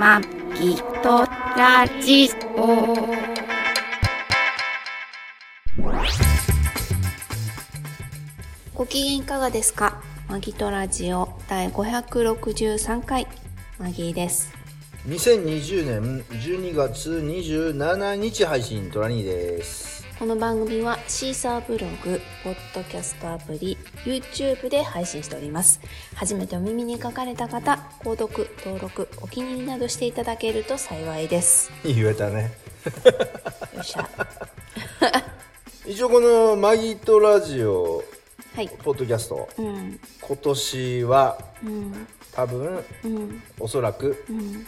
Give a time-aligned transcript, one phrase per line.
[0.00, 0.18] ま
[0.56, 1.26] きと
[1.58, 2.96] ラジオ。
[8.74, 10.02] ご機嫌いかがですか？
[10.30, 13.26] マギトラジオ第563回
[13.78, 14.54] マギーです。
[15.06, 25.80] 2020年12月27日配信トラニーですこの番組はシーサーブログ、ポッドキャストアプリ、YouTube で配信しております。
[26.14, 31.72] 初めてお耳に書かれた方、購読、登録、お気に入りなどしていただけると幸いです。
[31.84, 32.52] 言えたね
[33.74, 34.06] よっしゃ。
[35.86, 38.04] 一応このマギトラジオ
[38.54, 38.68] はい。
[38.68, 44.66] ポッドキャストうん、今年はうん、多分うん、おそらくうん。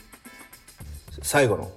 [1.21, 1.71] 最後の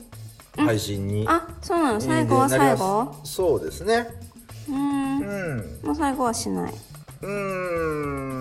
[0.55, 1.26] 配信に。
[1.27, 2.02] あ、そうなの？
[2.02, 3.16] 最後は最後？
[3.23, 4.08] そうですね。
[4.70, 5.20] うーん。
[5.20, 5.88] うん。
[5.88, 6.73] もう最後はしない。
[7.22, 7.30] うー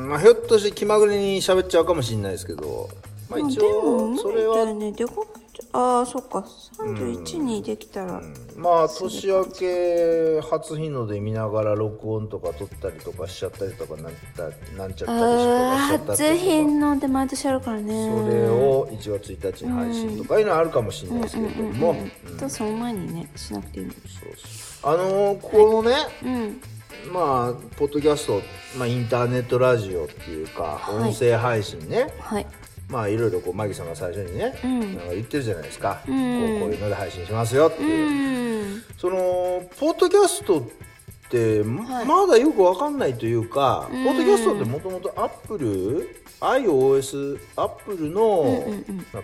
[0.06, 0.08] ん。
[0.08, 2.88] まあひょっとして気まぐれに喋っちゃうかもしれないですけど
[3.28, 4.92] まあ一でも応それはね。
[4.92, 5.26] でこ
[5.72, 6.44] ああ、そっか。
[6.78, 8.20] 31にできたら。
[8.56, 14.44] まあ年明け初日の出見ながら録音とか撮ったりとかしちゃったりとかなんた
[14.76, 15.24] なんちゃったりと
[15.76, 16.34] かしちゃった初りとか。
[16.34, 18.10] 日の出毎年あるからね。
[18.10, 20.38] それを1月1日に配信とか。
[20.38, 24.02] いうのはあるかもしれないですけれども、うんうんとその前にねしなくていいのそう
[24.36, 24.92] そう。
[24.92, 26.60] あのーこのね、うん。
[27.12, 28.40] まあポッドキャスト、
[28.78, 31.10] まあ、インターネットラジオっていうか、はい。
[31.10, 32.12] 音声配信ね。
[32.20, 32.46] はい
[32.88, 34.80] まあいろいろこうマギさんが最初にね、うん。
[34.96, 36.14] なんか言ってるじゃないですか、うん。
[36.14, 38.82] こうこういうので配信しますよってういう、ん。
[38.98, 39.16] その
[39.78, 40.62] ポッドキャストっ
[41.30, 44.04] てまだよくわかんないというか、うん。
[44.04, 48.64] ポッドキャストってもともとアップル iOS アップルの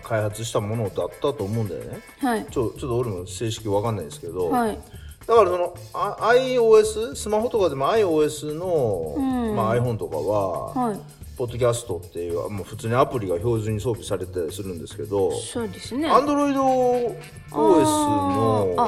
[0.03, 1.99] 開発したものだったと思うんだよね。
[2.19, 2.45] はい。
[2.49, 4.79] ちょちょっと俺も正式わかんないですけど、はい。
[5.27, 9.55] だからそのあ iOS スマホとかでも iOS の、うん。
[9.55, 10.99] まあ、iPhone とかは、はい
[11.41, 16.07] ポッドキャストっていうもう普通にアプリが標準に装備されてたりするんですけどそうですね。
[16.07, 17.15] AndroidOS
[17.81, 18.87] のあ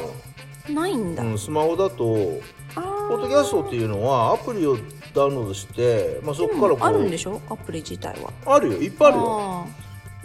[0.72, 2.42] ないんだ、うん、スマホだとポ
[2.76, 4.78] あッドキャストっていうのはアプリを
[5.16, 7.42] ダウンロードして、まあ、そこからこうあるんでしょ？
[7.50, 8.32] アプリ自体は。
[8.46, 8.78] あるよ。
[8.78, 9.42] いっぱいあるよ。
[9.42, 9.66] あ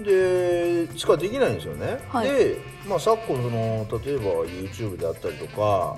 [0.03, 2.28] でしかできないんですよね、はい。
[2.31, 5.97] で、まあ、昨今その例えば YouTube であったりとか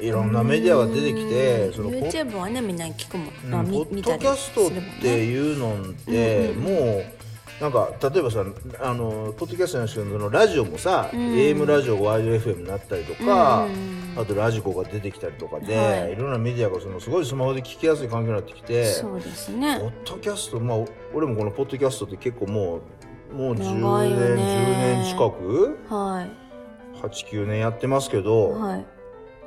[0.00, 8.44] いろんなメディアが出てきてーその YouTube はねみんな聞くもん、うんあみポッドキャストってねいうのって、もうなんか例えばさ
[8.80, 11.18] あのポッドキャストなんですけどラジオもさ、うん。
[11.32, 14.14] AM ラジオがワイド FM になったりとか、うん。
[14.20, 16.12] あとラジコが出てきたりとかで、はい。
[16.12, 20.78] い、ろんなメディアがそのすごいスマホで聞きやすい環境になってきてそうですポねッドキャストまあ
[21.14, 22.80] 俺もこのポッドキャストって結構も
[23.32, 24.42] うもう10長いよ年ね。
[24.42, 25.78] 10年近く？
[25.88, 26.26] は
[27.02, 28.86] 89年やってますけど、いはい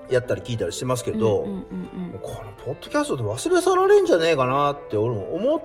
[0.09, 5.61] やったり聞いたりしてますけど、うんうんうんこのポッドキャストで忘れ去られんじゃねえかなって俺も思っ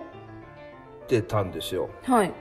[1.09, 1.91] てたんですよ。
[2.07, 2.33] うんはい。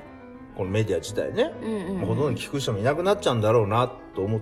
[0.56, 4.42] このメディア自体ね、うんうんほとんど聞く人もいなくなっちゃうんだろうなと思っ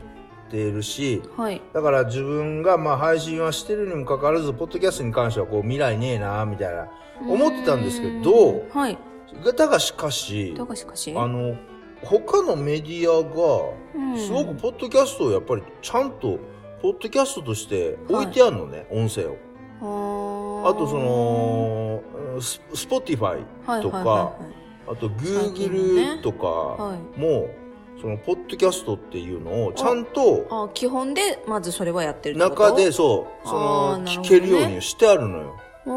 [0.50, 1.62] ているしはい。
[1.74, 6.90] だから自分がまあ配信はしてるにもかかわらずポッドキャストに関してはこう未来ねえなみたいな
[7.22, 8.98] 思ってたんですけどうんはい。
[9.56, 11.14] だがしかしだがしかし？
[11.16, 11.56] あの
[12.04, 16.38] 他のメディアがすごくポッドキャストをやっぱりちゃんと
[16.82, 19.38] ポッドキャストとして置いてあるのね、音声を。
[20.64, 22.04] ああとその
[22.42, 24.34] ス Spotify とか、
[24.88, 26.20] あと最近のね。
[26.20, 27.20] Google とかはい。
[27.20, 27.50] も、
[28.00, 35.56] そのポッドキャストっていうのをちゃんとあ基本でまずそれはやってる中でそうそあーの聞けるようにしてあるのよ。
[35.86, 35.90] あ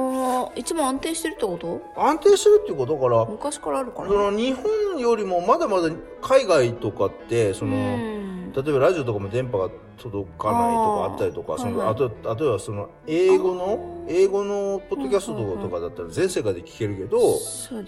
[0.55, 1.81] ー一番安定してるってこと？
[1.97, 5.91] 安定してるっていうことだから昔からあるからその日本よりもまだまだ
[6.21, 11.95] 海外とかってその、うん例えばラジオとかも電波が届かないとかあったりとかその、はいはい。
[11.95, 17.19] あと例えばその英語の英語のポッドキャストとかだったら全世界で聞けるけど、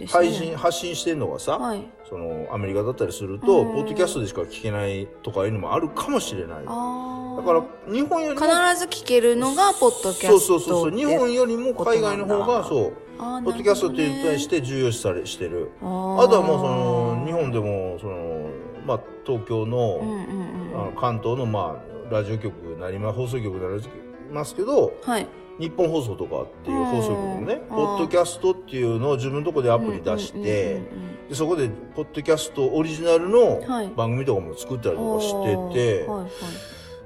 [0.08, 1.86] 配信発信してるのがさ、はい。
[2.08, 6.64] そのアメリカだったりすると、うんポッドキャストでしか聞けないとかいうのもあるかもしれない。
[6.64, 7.62] だから
[7.92, 15.70] 日本よりも必ず聞けるのがポッドキャストそうそうそう日本よりも海外の方がそうポッドキャストっていうのに対して重要視されしてる。
[15.82, 18.48] ああとはもうその日本でもその、
[18.86, 20.00] まあ、東京の,、
[20.74, 23.82] あの関東の、まあ、ラジオ局なりま放送局になり
[24.32, 25.26] ますけどはい。
[25.58, 27.68] 日本放送とかっていう放送局もね、うん。
[27.68, 30.82] ポッドキャストっていうのを自分のとこでアプリ出して、
[31.30, 33.88] でそこでポッドキャストオリジナルのはい。
[33.96, 35.32] 番組とかも作ったりとかし
[35.72, 36.30] てて、はいはい。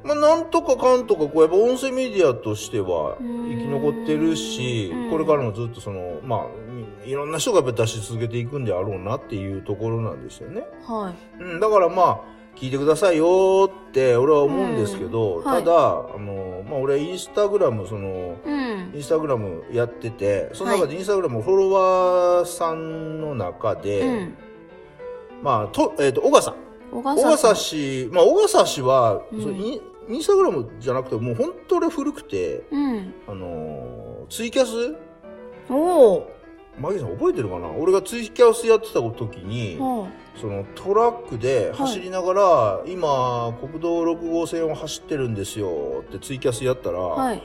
[0.03, 3.51] まあ、なんとかかんとかこうやっぱ音声メディアとしてはうん。
[3.51, 5.11] 生き残ってるしうん。
[5.11, 6.70] これからもずっとそのまあ
[7.05, 10.63] いいろんな人がやっぱ出し続けていくんであろうなっていうところなんですよね。
[10.85, 11.43] はい。
[11.43, 12.21] うん、だからまあ
[12.57, 15.65] 聞いてくださいよって俺は思うんですけど、うんはい。
[15.65, 18.93] ただあの、まあ、俺インスタグラムそのうん。
[18.95, 24.35] インスタグラムやっててその中でインスタグラムフォロワーさんの中で、うん。
[25.43, 26.55] まあと,、えー、と小笠
[26.93, 29.43] 小笠氏、まあ、小笠氏は、うん。
[29.43, 29.53] そう
[30.11, 33.15] インスタグラムじゃなくて、もう本当に古くて、うん。
[33.29, 34.97] あのーツイキャス
[35.69, 36.40] おお。
[36.81, 37.69] マギさん覚えてるかな？
[37.69, 40.09] 俺がツイキャスやってた時に、は
[40.41, 47.03] そのトラックで走りながら、今、国道6号線を走ってるんですよってツイキャスやったら、い。
[47.03, 47.43] はい。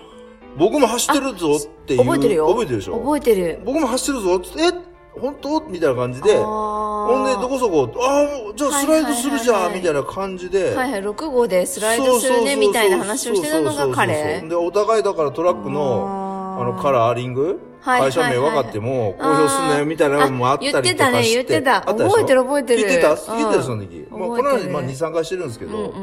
[0.58, 2.00] 僕も走ってるぞっていう。
[2.00, 2.48] 覚えてるよ。
[2.48, 2.98] 覚えてるでしょ？
[2.98, 3.60] 覚えてる。
[3.66, 5.20] 僕も走ってるぞって、え？
[5.20, 5.62] 本当？
[5.68, 10.76] みたいな感じで、ほほんで、どこそこ、ああ、じゃあスライドするじゃん、はいはいはいはいみたいな感じで。
[10.76, 14.42] はいはい、6号でスライドするね、みたいな話をしてたのが彼。
[14.48, 21.04] で、お互いだからトラックの、あの、カラーリングはい会社名分かっても、公表すんなよ、みたいなのもあったりとかして。
[21.04, 21.82] あ言ってたね言ってた。
[21.82, 22.82] 覚えてる覚えてる。
[22.82, 23.12] 聞いてた？
[23.12, 23.64] うん聞いてた？
[23.64, 24.08] その時。
[24.10, 25.94] まあ、このまあ、2、3回してるんですけど。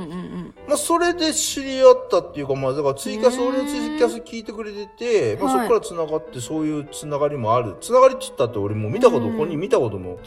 [0.69, 5.69] まあ、それで知り合ったっていうか、まあ、だからツイキャス、うん俺のツイキャス聞いてくれてて、まあ、はい。
[5.69, 7.76] そこから繋がって、そういう繋がりもある。
[7.81, 9.37] 繋がりって言ったって俺もう見たこと、うん。
[9.37, 10.19] 本人見たことも。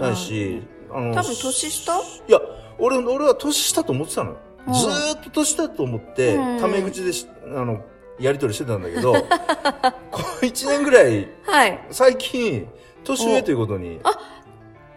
[0.00, 1.96] ないし、あの、多分年下？
[1.96, 2.40] いや、
[2.78, 4.36] 俺、俺は年下と思ってたの
[4.72, 6.60] ずーっと年下と思って、うん。
[6.60, 7.84] タメ口でし、あの、
[8.18, 9.12] やりとりしてたんだけど、
[10.10, 11.80] この1年ぐらい、はい。
[11.90, 12.68] 最近、
[13.02, 14.00] 年上ということに、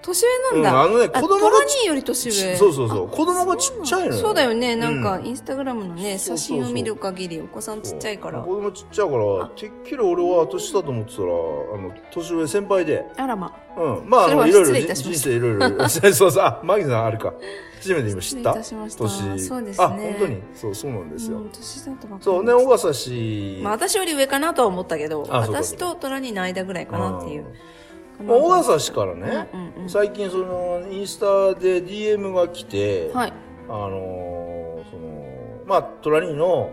[0.08, 0.72] 年上なんだ。
[0.72, 2.56] うんあのね子供がより年上。
[2.56, 4.76] そうそうそうあ子供がちっちゃいのよそうだよね。
[4.76, 8.56] なんか、うんインスタグラムのね、写真を見る限り、お子さんちっちゃいから子。
[8.56, 13.54] 供ちっちゃいから、てっきり俺は年下と思ってたら、あの、年上先輩で、あらま。
[13.78, 14.10] うん。
[14.10, 17.34] まあ、あの、いろいろ、人生いろいろ、 そうそうそう、あ、マギさんあるか。
[17.80, 18.66] 初めて今知った年。
[18.66, 20.42] そうですねあ、本当に？
[20.56, 21.38] そう、そうなんですよ。
[21.38, 23.60] うん、年下とそうね、小笠氏。
[23.64, 27.46] まあ、私より上かなとは思ったけど、私とトラニーの間ぐらいかなっていう。
[28.24, 33.34] まあ、小笠氏からね、うんうんうん最近そのインスタで DM が来て、はい。
[33.70, 36.72] あのーそのまあトラニーの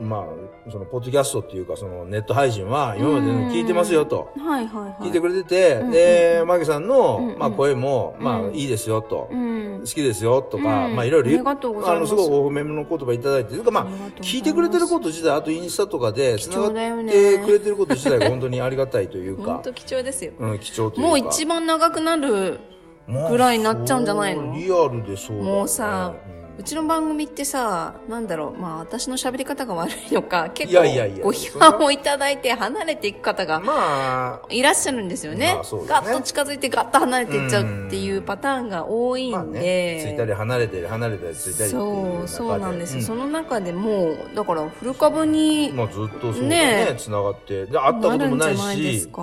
[0.00, 0.26] ま
[0.66, 4.32] あそのポッドキャストっていうかそのネット配信は今までの聞いてますよと。
[4.36, 5.04] はいはいはい。
[5.04, 5.90] 聞いてくれてて、うんうん。
[5.90, 9.80] でマギさんの、まあ声もまあうんいいですよと、うん。
[9.80, 9.86] 好。
[9.86, 10.96] きですよとか、うん。
[10.96, 12.12] まあいろいろ言ありがとうございます。
[12.12, 13.86] あのすごいお褒めの言葉いただいてというかまあ
[14.20, 16.72] 聞いてくれてること自体あとインスタとかで繋がっ
[17.06, 19.54] てくれてること自体が本当にありがたいというか。
[19.54, 20.32] 本当貴重ですよ。
[20.38, 21.08] うん、貴重というか。
[21.08, 22.60] もう一番長くなる
[23.06, 24.52] まあぐらいになっちゃうんじゃないの？
[24.54, 25.52] リアルでそうだよね。
[25.52, 35.54] もうさうちの番組ってさ、なんだろう、まあ私の喋り方が悪いのか、結いやいやいや構ご批判をいただいて離れていく方がまあ、いらっしゃるんですよね。
[35.54, 39.60] まあそうだねガッと近づいてガッと離れていっちゃうっていうパターンが多いまあんで。
[39.60, 43.00] ね、ついたり離れたり離れたりついたりっていうそう、そうなんですよ。
[43.00, 47.66] うその中でもう、だからフル株にまあずっとそうだねね、繋がって。
[47.66, 49.20] で、会ったこともないるんじゃないですし、か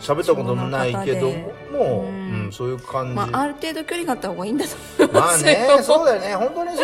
[0.00, 1.32] 喋ったこともないけども、
[1.72, 3.14] もう、うんうん、そういう感じ。
[3.14, 6.75] まあ、まある程度距離があった方がいいんだと思いあますねよ。、そうだよね、本当に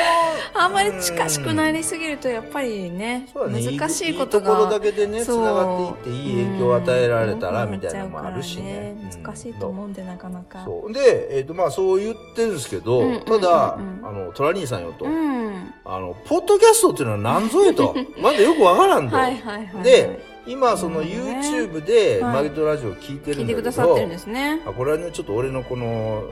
[0.54, 4.80] あんまり近しくなりすぎるとやっぱりね、ね、難しいこといいところだが。
[4.80, 8.96] けでね、そう繋がっていって、いい影響を与えられたら、うんみたいなのもあるしね。
[8.96, 10.64] うん難しいと思うんでなかなか。
[10.64, 10.92] そう。
[10.92, 15.74] で、えっ、と、まあ、そう言ってるんですけど、うんうんうんうんただ、あの、トラ兄さんよと、うん。
[15.84, 17.94] あの、ポッドキャストっていうのは何ぞやと。
[18.20, 19.16] まだよくわからんと。
[19.16, 19.82] はいはいはい。
[19.82, 24.60] で、今、その YouTube で、はいマギトラジオ聞いてる聞いてくんだけど、ださってるんですね。
[24.66, 26.24] あこれはね、ちょっと俺のこの、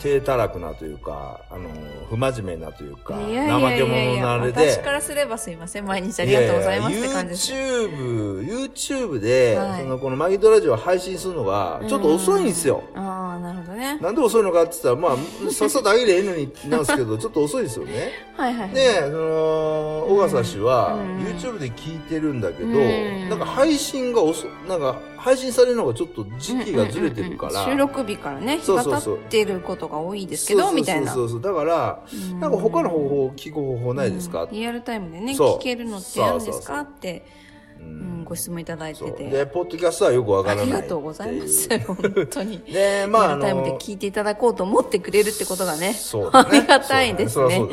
[0.00, 1.68] 低たらくなというか、あの、
[2.08, 5.86] 不真面目なというか、いやいやいやいや怠け者なあれで、私からすればすいません。
[5.86, 7.52] 毎日ありがとうございますって感じです。
[7.52, 12.82] YouTube、YouTube で、はいその、このマギトラジオを配信するのが、ちょっと遅いんですよ。
[12.94, 13.98] ああ、なるほどね。
[14.00, 18.12] なんで遅いのかって言ったら、まあ、さっさとあげりゃいいのになんですけど、 ちょっと遅いですよね。
[18.36, 18.70] はいはいはい。
[18.74, 27.52] で、その、小笠氏は、うん YouTube で聞いてるんだけど、うんなんか配信が遅、なんか配信されるのがちょっと時期がずれてるから。
[27.52, 31.12] うんうんうん収録日からね、日が経ってることが多いですけど、みたいな。
[31.12, 31.54] そうそうそう。
[31.54, 36.80] だから、うんなんか他の方法、聞く方法ないですか、うんリアルタイムでね、聞けるのってあるんですか？
[36.80, 37.24] って、
[37.78, 39.28] ううんん、ご質問いただいてて。
[39.30, 40.64] で、ポッドキャストはよくわからない。
[40.64, 41.68] ありがとうございます。
[41.86, 41.96] 本
[42.30, 42.58] 当に。
[42.60, 46.48] で、まあ、あリアルタイムでの、聞いていただこうと思ってくれるってことがね、そうだね。
[46.50, 47.60] ありがたいですねね。
[47.66, 47.68] ね。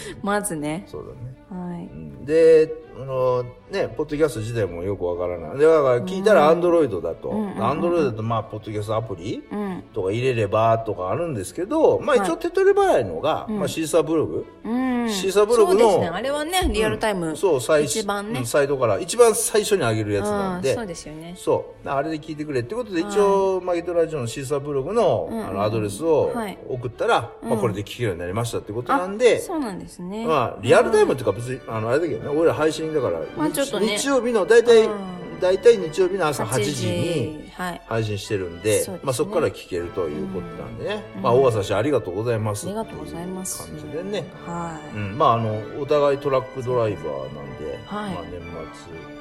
[0.22, 0.90] まずねうん。
[0.90, 1.04] そう
[1.50, 1.70] だね。
[1.72, 1.84] はい。
[1.84, 5.58] うんで、あの、ね、ポッドキャスト自体もよくわからない。
[5.58, 7.28] で、だから聞いたらアンドロイドだと。
[7.28, 9.82] うんうんうんアンドロイドだと、まあ、ポッドキャストアプリうん。
[9.92, 14.46] とか入れればとかあるんですけど、まあはい一応手っ取り早いのが、うんまあシーサーブログ。
[14.64, 14.68] う
[15.04, 15.10] ん。
[15.10, 16.08] シーサーブログのそうですね。
[16.08, 17.36] あれはね、リアルタイム。
[17.36, 21.34] そう、最初一番ねうんサイトから、一番最初に上げるやつなんでうん、そうですよね。
[21.36, 21.88] そう。
[21.88, 30.26] あれで聞いてくれってことで、一応、マギトラジオのシーサーブログの,、うんうんあのアドレスをはい送ったら、うんまあこれで聞けるようになりましたってことなんで、そうなんですね。
[30.26, 37.80] まあ、リアルタイムっていうか別に、あの、あれだけどね、俺ら配信だから、まあちょっとね日曜日の、大体、うん大体日曜日の朝8 8時に、はい。
[37.86, 41.04] 配信してるんで、そまあそこから聞けるということなんでね。
[41.16, 42.66] うんまあ、大笠氏ありがとうございます。
[42.66, 44.24] ありがとうございます感じでね。
[44.46, 44.96] はい。
[44.96, 49.14] うん、まああの、お互いトラックドライバーなんで、はいまあ年末、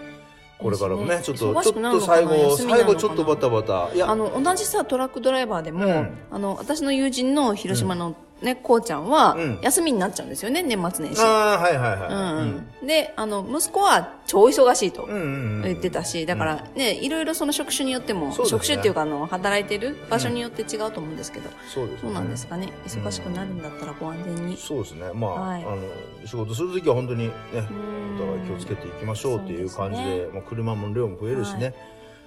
[0.60, 3.94] これからもね、ちょっと、忙ちょっと最後、最後ちょっとバタバタ。
[3.94, 11.22] いや、あの、同じさ、トラックドライバーでも、うんあの、私の友人の広島のね、こうちゃんはうん、休みになっちゃうんですよね、年末年始。
[11.22, 12.14] ああ、はいはいはい。
[12.14, 12.88] うんうん。
[12.88, 15.14] で、あの、息子は超忙しいとうん。
[15.14, 15.26] うんう
[15.60, 15.62] ん。
[15.64, 22.00] 言ってたし、だからね、いろいろその職種によっても、ね職種っていうか、あの、働いてる場所によって違うと思うんですけど、そうですね。
[22.04, 22.68] そうなんですかね？
[22.86, 24.58] 忙しくなるんだったらご安全に。
[24.58, 25.12] そうですね。
[25.14, 25.78] まあ、はいあの、
[26.26, 31.68] 仕事するときは本当にね、うんお互い気をつけていきましょうっていう感じで、ですまあ、車も量も増えるしね。
[31.68, 31.72] は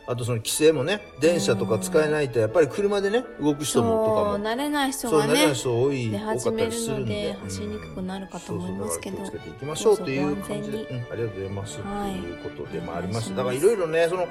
[0.09, 4.45] あとその規制もね、電車とか使えないと、やっぱり車でね、動く人もとかそう、も。
[4.45, 7.45] 慣れない人そう、がね慣れない、人多い、出多かった始めるりするんでので、。
[7.45, 9.17] 走りにくくなるかと思いますけど。
[9.19, 11.81] そうそう気をつけていきましょうという感じで、どうん、ありがとうございます。
[11.81, 14.31] はいということでもありましますだからいろいろね、その、やっ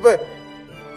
[0.00, 0.18] ぱり、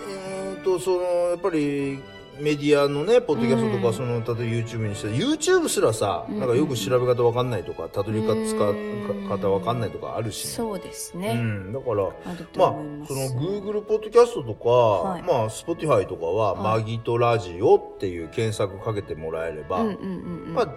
[0.10, 2.00] えーと、その、やっぱり、
[2.40, 3.94] メディアのね、ポッドキャストとか、うん。
[3.94, 6.40] その、例えば YouTube にして、YouTube すらさ、うん。
[6.40, 9.28] なんかよく調べ方わかんないとか、たどり方、使うん。
[9.30, 11.30] 方わかんないとかあるし、そうですね。
[11.30, 12.74] うん、だから、まあ。
[13.08, 15.24] その Google ポッドキャストとか、はい。
[15.24, 16.80] まあ Spotify とかは、はい。
[16.82, 19.84] マギトラジオっていう検索かけてもらえれば。
[19.84, 20.68] まあ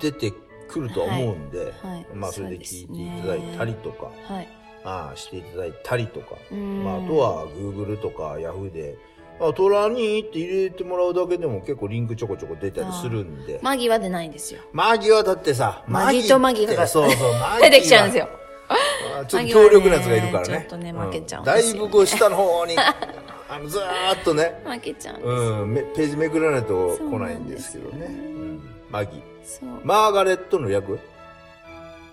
[0.00, 0.32] 出て
[0.68, 2.06] くるとは思うんで、はい。
[2.14, 4.48] まあそれで聞いていただいたりとか、はい。
[4.84, 6.84] ああしていただいたりとか、うん。
[6.84, 13.60] まああとは Google とか Yahoo で、まあ、トラニーって入れてもらうだけでも結構リンクちょこちょこ出たりするんで。
[13.62, 14.60] マギは出ないんですよ。
[14.72, 18.28] マギはだってさ、マギとマギがってそうそう、 マギは出てきちゃうんですよ。
[18.68, 20.48] あちょっと強力なやつがいるからね。
[20.48, 23.82] ちょっとね負けちゃうんだですよいぶこう下の方に、 あの、ずー
[24.20, 25.26] っとね、負けちゃうんです。
[25.28, 28.06] うん、めページめくらないと来なないんですすけどね。
[28.06, 29.22] うんマギ。
[29.44, 29.68] そう。
[29.84, 30.98] マーガレットの略？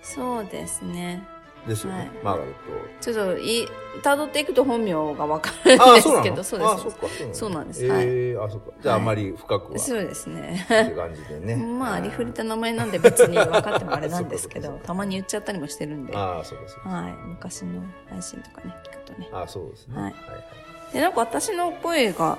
[0.02, 1.24] そうですね。
[1.68, 2.00] ですよね。
[2.00, 2.56] はいマーガレッ
[3.02, 3.68] ちょっと、い、
[4.02, 6.84] 辿っていくと本名がわかるんですけど、そうです。
[6.84, 7.08] そっか。
[7.34, 8.72] そうなんですえはいえあ、そっか。
[8.82, 9.80] じゃあ、あんまり深くは。
[9.80, 10.66] そうですね。
[10.66, 11.56] って感じでね。
[11.66, 16.16] まあ、ありふれた名前なんで別に分かってもあれなんですけど たまに言っちゃったりもしてるんで。
[16.16, 17.10] はああ、そうか、そうか。
[17.10, 17.14] い。
[17.28, 19.30] 昔の配信とかね、聞くとね。
[19.32, 19.96] ああ、そうですね。
[19.96, 20.94] はいはい。
[20.94, 22.38] で、なんか私の声が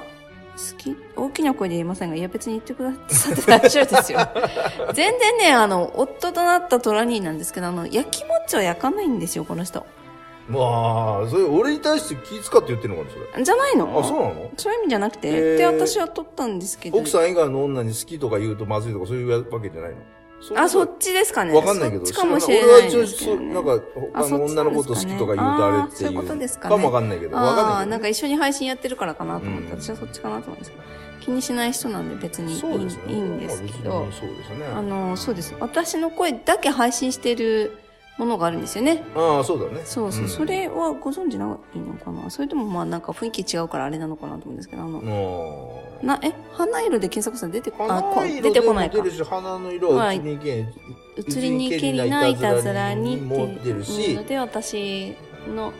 [0.56, 4.20] 好き、大きな声で言いませんが、いや別に言ってくださって大丈夫ですよ。
[4.94, 9.84] 全然ね、あの、夫となったトラニーなんですけど、あの、焼きもっちを焼かないんですよ、この人。
[10.48, 13.44] まあ、それ、俺に対して気遣って言ってるのかな、それ。
[13.44, 13.98] じゃないの？
[14.00, 14.50] あ、そうなの？
[14.56, 16.98] そういう意味じゃなくて、へーで、私は撮ったんですけど。
[16.98, 19.96] 奥さん以外の女に好きとか言うとまずいとかそういうわけじゃないの？
[20.56, 21.52] あ、そっっちですかね。
[21.54, 23.54] わかんないけど、そっちかもしれない俺はですけど、ね。
[23.54, 23.80] なんか、
[24.12, 27.90] 他の女のこと好きとか言うとあれってあーそういいうことですかねかもわかんないけど、わかんああ、ないけどね。
[27.90, 30.82] なんか一緒に配信やってるからかなと思って、うん私はそっちかなと思うんですけど、
[31.20, 32.60] 気にしない人なんで別にいい。
[32.60, 34.66] いいんですけどそうですね。
[34.74, 35.54] あの、そうです。
[35.58, 37.76] 私の声だけ配信してる
[38.18, 39.04] ものがあるんですよね。
[39.14, 39.82] ああ、そうだね。
[39.84, 40.24] そうそう。
[40.24, 41.44] んそれはご存知な
[41.74, 42.30] いのかな？
[42.30, 49.02] それともまあなんか雰囲気違うからあれなのかなと思うんですけど、あの、もうな、え、花色で検索したら出てこ、あ、こ花色出てこないか出。
[49.02, 50.72] るし、花の色ははい移りにけん、
[51.16, 55.14] 移りにけりないたずらにっても出るいうしの、で、私
[55.54, 55.72] の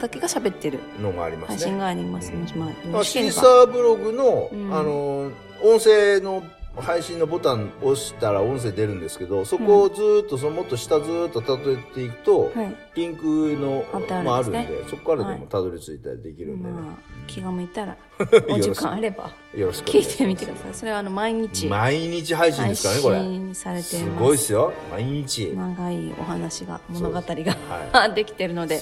[0.00, 1.56] だけが喋ってるのがありますね。
[1.56, 3.32] 配信がありますので、まあ、よろしければ。
[3.32, 5.30] サーブログの、うんあの、
[5.62, 6.42] 音声の
[6.76, 12.76] 配信のボタンを押したら音声出るんですけど、そこをずーっと、そのもっと下ずーっと辿っていくと、はい。
[12.94, 16.74] リンクの、ねまあ、あるんで、そこからではいもたどり着いたりできるんでね。
[16.74, 16.94] まあ、
[17.26, 17.96] 気が向いたら、
[18.48, 20.06] お時間あれば、よろしくお聞い。
[20.06, 20.74] てみてください。
[20.74, 23.18] それはあの、毎日、毎日配信で配すからね、これ。
[23.20, 24.04] 信されていす。
[24.18, 24.72] ごいですよ。
[24.90, 25.52] 毎日。
[25.56, 27.56] 長いお話が、物語が、
[27.92, 28.80] は できてるので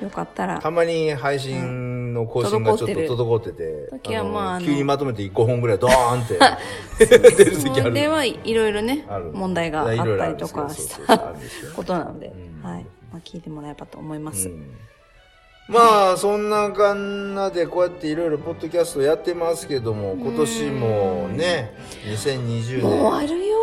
[0.00, 6.38] よかったらた、まに配信の更新がちょっと滞ってて、時はまあ急にまとめて5本ぐらいドーンって
[7.06, 7.90] 出る時ある。
[7.90, 11.34] それはいろいろね問題があったりとかした
[11.74, 12.32] ことなので、
[12.62, 12.86] うんはい。
[13.12, 14.50] まあ、聞いてもらえばと思います。
[15.68, 21.74] うんまあそんなかんなでこうやっていろいろポッドキャストやってますけども今年もね
[22.06, 23.58] 2020もう終年わるよ。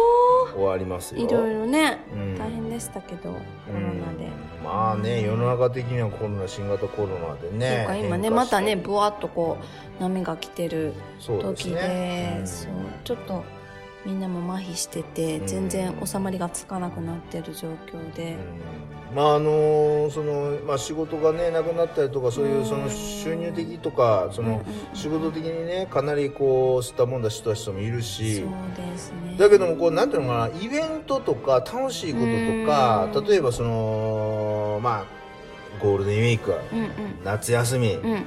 [0.55, 1.21] 終わりますよ。
[1.21, 2.37] いろいろね、うん。
[2.37, 3.37] 大変でしたけど、コ
[3.73, 4.25] ロナで。
[4.25, 9.57] うんまあね世の中的にはコロナ新型コロナでとねいうか今ね、またね、ぶわっとこ
[9.99, 12.37] う、波が来てる時で、ね。
[12.39, 12.47] うん。
[12.47, 12.71] そう、
[13.03, 13.43] ちょっと
[14.05, 24.61] みんなも麻痺してて、うん全然収まりがつかなくなってる状況で、うんまああのそのまあ仕事がねなくなったりとかそういううんその収入的とかその
[24.93, 29.35] 仕事的にねかなりこう吸ったもんだした人もいるしそうですね。
[29.37, 32.31] だけどもこうなんていうのかなイベントとか楽しいことと
[32.67, 35.05] かうん例えばそのまあ
[35.81, 36.89] ゴールデンウィークうんうん。
[37.23, 38.25] 夏休みうん。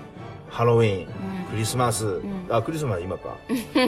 [0.51, 1.09] ハロウィンうん。
[1.51, 2.47] クリスマス、ん。
[2.51, 3.37] あクリスマス今か。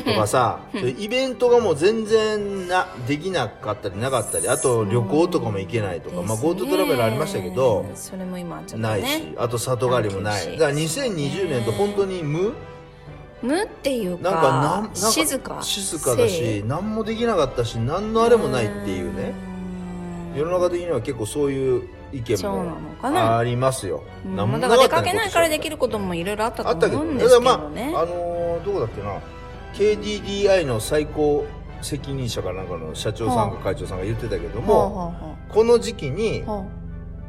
[0.04, 0.60] とかさ
[0.98, 10.52] イベントがもう全然なできなかったりなかったりあと旅行とかも行けないとか、まあ、GoTo ねトラベルありましたけどそれも今ちょっとねないしあと里帰りもない。
[10.52, 12.52] だから2020年と本当に無？
[13.42, 15.58] 無っていうかなんかなんなんか静か。
[15.62, 19.32] 静かだし何もできなかったし何のあれもないっていうね。
[20.36, 23.38] 世の中的には結構そういう意見そうなのもかな。
[23.38, 29.20] ありますよ、うんなんもだから出かけないからできることもいろいろあったと思うんですけどだからまねああのーどこだっけな。
[29.74, 31.46] KDDI の最高
[31.80, 36.60] 責任者かなんかの社長さんか会長さんが言ってたけどはあも、はこの時期にあはあ。
[36.60, 36.64] は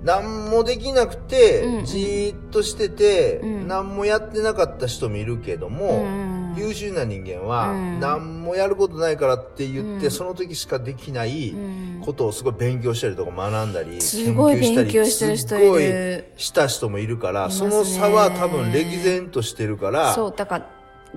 [0.03, 1.77] 何もできなくて、うん。
[1.79, 3.67] うんじーっとしてて、うん。
[3.67, 6.55] 何もやってなかった人もいるけどあも、うん。
[6.58, 8.00] 優秀な人間は、うん。
[8.00, 10.12] 何もやることないからって言って、うん。
[10.12, 12.01] その時しかできないうん。
[12.03, 15.65] ことをすごい勉強したりとか学んだり、すごい研究したり勉強してる人いる。
[15.65, 20.70] すごいした人もいるから、その差は多分歴然としてるから、そう、だから、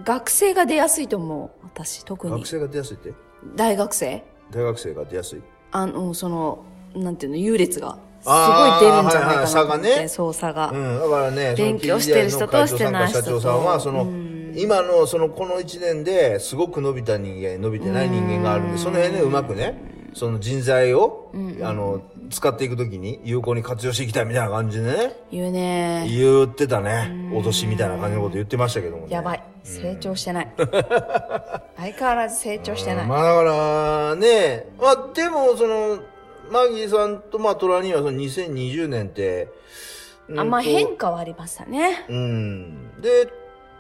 [0.05, 1.67] 学生が出やすいと思う。
[1.75, 2.33] 私、特に。
[2.33, 2.47] 学。
[2.47, 3.15] 生が出やすいって？
[3.57, 4.23] 大学生？
[4.51, 5.43] 大学生が出やすい。
[5.73, 6.65] あの、その、
[6.95, 7.99] なんていうの、優劣が。
[8.25, 9.89] すごい出るんじゃないかなと思って。
[9.89, 10.71] はいはい差がねそう、差が。
[10.71, 26.07] うん、だからね、勉強してる人としてない人と社長さんは、その、うん今の、その、この一年ですごく伸びた人間、伸びてない人間があるんで、その辺ね、うまくね、その人材を、あの、使っていくときに有効に活用していきたいみたいな感じでね、言うね。
[26.09, 27.11] 言ってたね。
[27.33, 29.13] 脅しみたいな感じのこと言ってましたけどもね。
[29.13, 29.43] やばい。
[29.65, 30.53] 成長してない。
[30.57, 33.07] 相変わらず成長してない。
[33.07, 35.99] まあだからね、まあでもその、
[36.51, 39.49] マギーさんとまあトラニーはその2020年って、
[40.29, 42.07] うんまあ変化はありましたね。
[42.09, 43.01] うん。
[43.01, 43.31] で、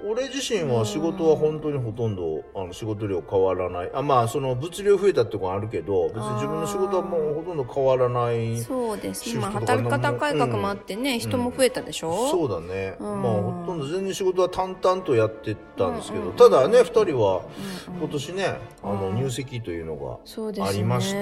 [0.06, 3.90] 俺自身は仕事は本当にほとんど、あの仕事量変わらない。
[3.94, 8.58] あ、まあその物量増えたってことはあるけど、別に自分の仕事はもうほとんど変わらない。
[8.58, 9.40] そうですね。
[9.40, 12.28] 働き方改革もあってね、人も増えたでしょ？
[12.28, 12.96] そうだね。
[13.00, 17.42] うんまあほとんど全然仕事は淡々とやってたんですけど、うんうんただね、二人は
[17.88, 20.18] うんうん今年ね、あのうん入籍というのが
[20.66, 21.20] ありましたん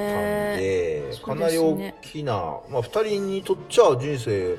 [0.58, 2.32] で、かなり大きな、
[2.68, 4.56] まあ二人にとっちゃ人生、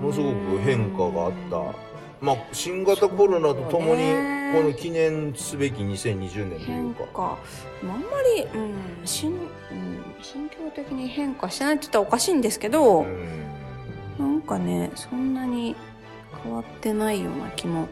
[0.00, 1.87] ものすごく変化があった。
[2.20, 4.02] まあ新型コロナとともに、
[4.52, 7.04] この記念すべき2020年というか。
[7.04, 7.38] 変化。
[7.82, 13.48] あんまり、うん、心、うん、心境的に変化してないって言ったらおかしいんですけど、うん
[14.18, 15.76] なんかね、そんなに
[16.42, 17.86] 変わってないような気も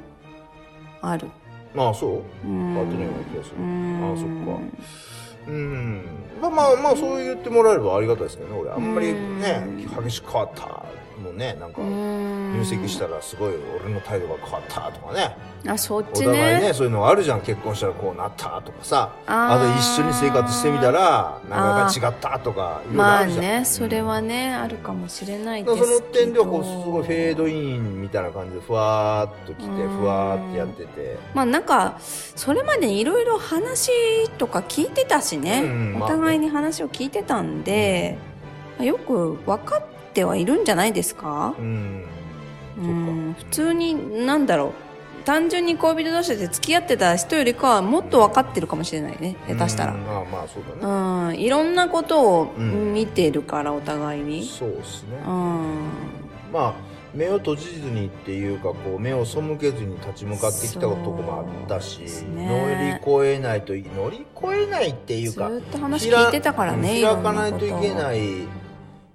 [1.01, 1.29] ある。
[1.73, 4.13] まあそう変わってないような気がするうん。
[4.13, 4.61] あそっか
[5.49, 6.05] うん。
[6.41, 8.71] まあまあまあそう言ってもらえればありがたいですけどね、俺。
[8.71, 10.85] あんまりねうん、激しく変わった。
[11.23, 15.37] もうね、なんか、入入籍したらすごい俺の態度が変わったとかね。
[15.67, 16.75] あ、そっおち互いね、ね。
[16.75, 17.41] そういうのがあるじゃん。
[17.41, 19.13] 結婚したらこうなったとかさ。
[19.27, 23.45] あと一緒に生活してみたら、なんか違ったとか、いろいろまああるじゃん。
[23.45, 25.99] ね、それはね、あるかもしれないだですけど。
[25.99, 31.19] その点ではこう、すごいフェードインみたいな感じで、ふわーっと来て、うんふわーってやってて。
[31.35, 38.19] まあなんか、それまでいろいろ話とか聞いてたしね、うんお互いに話を聞いてたんで、
[38.79, 39.83] まあよく分かっ
[40.17, 41.55] てはいるんじゃないですか？
[41.59, 42.05] うん。
[43.39, 44.73] 普通に、なんだろう、
[45.25, 49.93] 単純に恋人同士で付き合ってた人よりかはもっと分かってるかもしれないね、下手したら。
[49.95, 51.35] うんまあまあ、そうだね。
[51.35, 54.45] うん、いろんなことをうん見てるから、お互いに。
[54.45, 55.19] そうですね。
[55.27, 55.91] うん。
[56.53, 56.75] まあ
[57.15, 68.21] 目を閉じずにっていうかこう目を背けずに立ち向かってきたとこもあったし、そうです乗ねり越えないとい乗り越えないっていうかずーっと話聞いてたからね、開かないといけない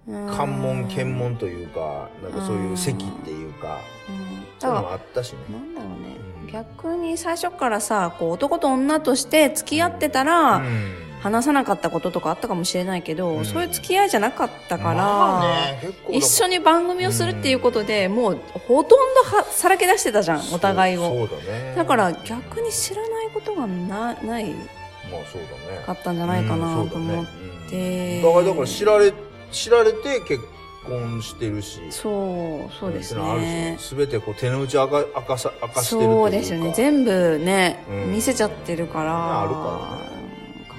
[0.08, 4.46] 関門検問というかなんかそういう席っていうかうん。
[4.60, 5.40] そういうのあったしね。
[5.50, 6.52] ら、なんだろうね、うん。
[6.52, 11.12] 逆に最初からさ、こう男と女として付き合ってたら、うん。
[11.22, 13.46] 話さなかったこととかあったかもしれないけど、うん。
[13.46, 21.28] そういう付き合いじゃなかったから、まあね一緒に番組をするっていうことで、もうほとんどはさらけ出してたじゃん、お互いを。
[21.28, 21.74] だね。
[21.76, 24.46] だから逆に知らないことがなない。
[24.46, 25.84] まあそうだね。
[25.86, 28.22] かったんじゃないかなと思っうんて。
[28.22, 29.14] だからだから知られ
[29.52, 30.44] 知られて結
[30.86, 33.76] 婚してるしそう、そうですね。
[33.80, 36.74] し全てこう手の内明か明かさ明かしてるというかそうですよね。
[36.76, 40.02] 全部ね、うん見せちゃってるから、あるか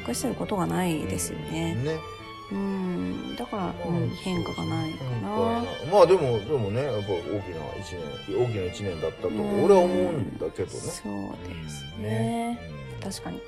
[0.04, 1.74] ら隠してることがないですよね。
[1.74, 1.98] ね
[2.50, 5.28] うん、だから、まあうん、変化がないか変な。
[5.28, 5.34] 化
[5.90, 7.92] まあでもでもねやっぱ大きな一
[8.28, 12.58] 年大きな一年だったとうん俺は思うんだけどねそうですうんね。
[12.94, 13.40] うん確かに。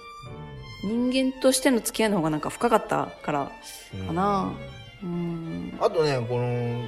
[0.84, 3.52] 人間としての付き合いの方がなんか深かったから
[3.98, 4.42] うんかな。
[4.42, 4.83] うん。
[5.80, 6.84] あとねこの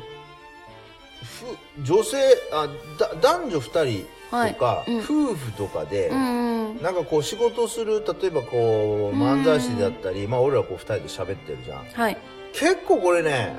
[1.23, 2.17] ふ女性
[2.53, 4.93] あだ男女二人とか、はい。
[4.93, 4.99] うん。
[4.99, 6.83] 夫婦とかで、うん。
[6.83, 11.85] なんかこう仕事する例えばこう漫才師であったり、まあ俺らこう二人で喋ってるじゃん。
[11.85, 12.17] はい。
[12.53, 13.55] 結構これね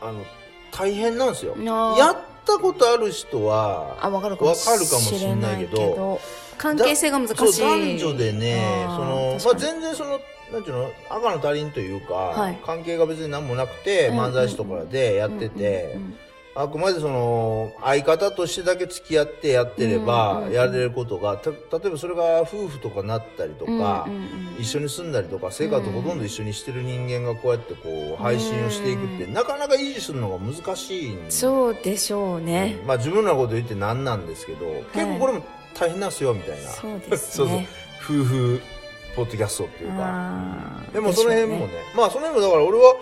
[0.00, 0.24] あの
[0.70, 1.56] 大変なんですよ。
[1.58, 6.20] やったことある人はあ、わかるかもしれないけど
[6.58, 7.62] 関係性が難しい。
[7.62, 10.20] 男女でねその、まあ、全然その
[10.52, 10.92] なんていうの？
[11.10, 12.58] 赤の他人というか、はい。
[12.64, 14.18] 関係が別に何もなくて、うん。
[14.18, 16.16] うん漫才師とかでやってて、うんうんうん
[16.58, 29.34] あくまでその相方としてだけ付き合ってやってれば、うんうんうんやれることがた例えばそれが夫婦とかなったりとか、うんうんうん一緒に住んだりとか生活ほとんど一緒にしてる人間がこうやってこう配信をしていくって、うん。
[29.34, 32.78] なかなか維持するのが難しいそうでしょうね。
[32.86, 36.70] まあ自分らのこと言ってなんなんですけど、結構これも大変なんですよみたいな。
[36.70, 37.56] そうです そうそう。
[37.58, 37.68] ね。
[38.02, 38.62] 夫婦
[39.16, 40.86] ポッドキャストっていうか。
[40.92, 42.94] でもその辺もね、まあその辺もだから俺は、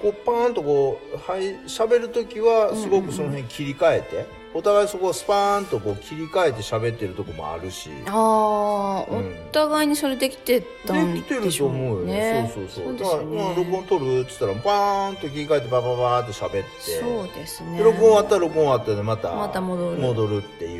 [0.00, 7.90] こうパーンとこう、はい、喋るときはすごくその辺切り替えて、お互いそこをスパーンとこう切り替えて喋ってるとこもあるし。
[8.06, 12.42] ああ、うんお互いにそれできてたんできてるでしょうと思うよね。
[12.42, 12.52] ね。
[12.54, 12.96] そうそうそう。
[12.96, 13.54] ですよだから。
[13.56, 16.64] 録音取るって言ったら、バーンと切り替えてバババーって喋って。
[17.00, 17.78] そうですね。
[17.78, 20.79] で録音終わったら録音終わったでまたまた戻る戻るっていう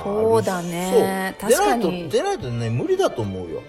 [0.00, 0.46] もあるし。
[0.46, 1.36] そうだね。
[1.40, 2.08] 確かに。
[2.08, 3.62] 出ないと出ないとね無理だと思うよ。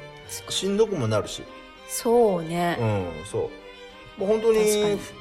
[0.49, 1.43] しんどくもなるし。
[1.87, 2.77] そうね。
[2.79, 3.49] うんそう。
[4.19, 4.65] もう本当に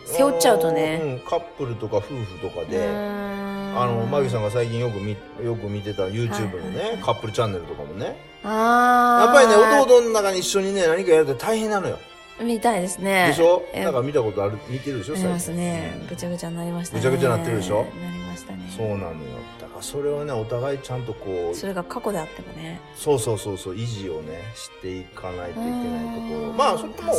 [0.07, 1.01] 背負っちゃうとね。
[1.03, 8.17] うん、カップルとか夫婦とかうであのマギさんが最近よく見よく見てた YouTube のね、はいカップルチャンネルとかもね。
[8.45, 9.25] ああ。
[9.25, 11.99] やっぱりね弟の中に一緒にね何かやると大変なのよ。
[12.41, 13.27] みたいですね。
[13.29, 13.65] でしょ？
[13.73, 14.59] えなんか見たことある？
[14.69, 15.15] 見てるでしょ？
[15.15, 15.99] ありますね。
[16.03, 16.07] うん。
[16.07, 17.01] ぐちゃぐちゃになりましたね。
[17.01, 17.83] ぐちゃぐちゃになってるでしょ？
[17.83, 18.73] なりましたね。
[18.77, 19.15] そうなのよ
[19.85, 22.81] それはねお互いちゃんとこうそれが過去であってもね。
[22.97, 26.51] そうそうそうそう維持をねしていかないといけないところ。
[26.51, 26.57] うん。
[26.57, 27.11] まあそれもま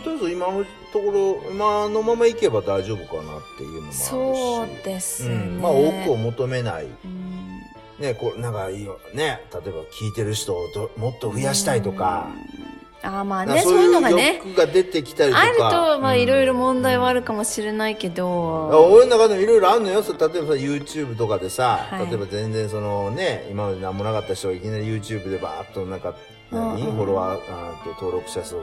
[0.00, 3.98] あ、とりあえず今のところ今のままいけば大丈夫かなっていうのもあるし。
[4.04, 5.34] そうですね。
[5.34, 6.86] うん、まあ多くを求めない。
[6.86, 7.60] うん。
[8.00, 9.44] ねこうなんかいいよね。
[9.52, 12.73] 例えば聞いてる人をどもっと増やしたいとか、うん
[13.04, 14.40] ああまあねそういうのがね。
[14.44, 15.42] 欲が出てきたりとか。
[15.42, 15.62] あると
[16.00, 20.02] まあうんいろいろ問題はあるかもしれないけど、俺の中でもいろいろあるのよ。
[20.02, 22.06] 例えばさ YouTube とかでさ、はい。
[22.06, 26.14] 例えば全然そのね今まで何もなかった人がいきなり YouTube でバーッとなんか
[26.50, 26.96] 何、うんうん。
[26.96, 28.56] フォロワー登録者数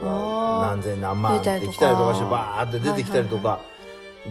[0.70, 2.14] 何千何万って増えたりとかきたりとか。
[2.14, 3.60] してバーって出てきたりとか、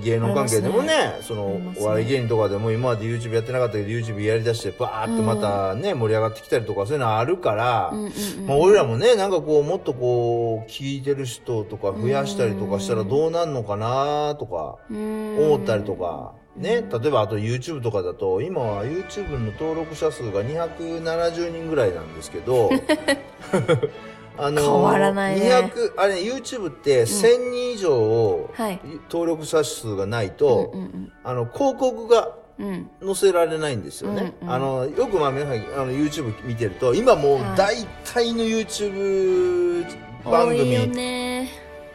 [0.03, 14.77] 芸能関係でもねありますそのお笑い芸人とかでも今まで YouTube やってなかったけど YouTube やりだしてバーってまたね、盛り上がってきたりとかそういうのあるから、うんうんうんまあ、俺らもねなんかこうもっとこう聞いてる人とか増やしたりとかしたらどうなんのかなとか。
[14.91, 22.69] 思ったりとか、ね、例えばあと YouTube とかだと、今は YouTube の登録者数が270人ぐらいなんですけど、
[24.43, 25.51] あの変わらないね。
[25.51, 28.79] 200あれね、YouTube って1000人以上を、はい。
[29.09, 32.89] 登録者数がないと、うんうんあの、広告がうん。
[33.03, 34.33] 載せられないんですよね。
[34.41, 37.57] うんうんあの、よくまあ皆さん、あの、YouTube 見てると、今もうはい。
[37.57, 39.85] 大体の YouTube
[40.25, 41.49] 番多いよ組、ね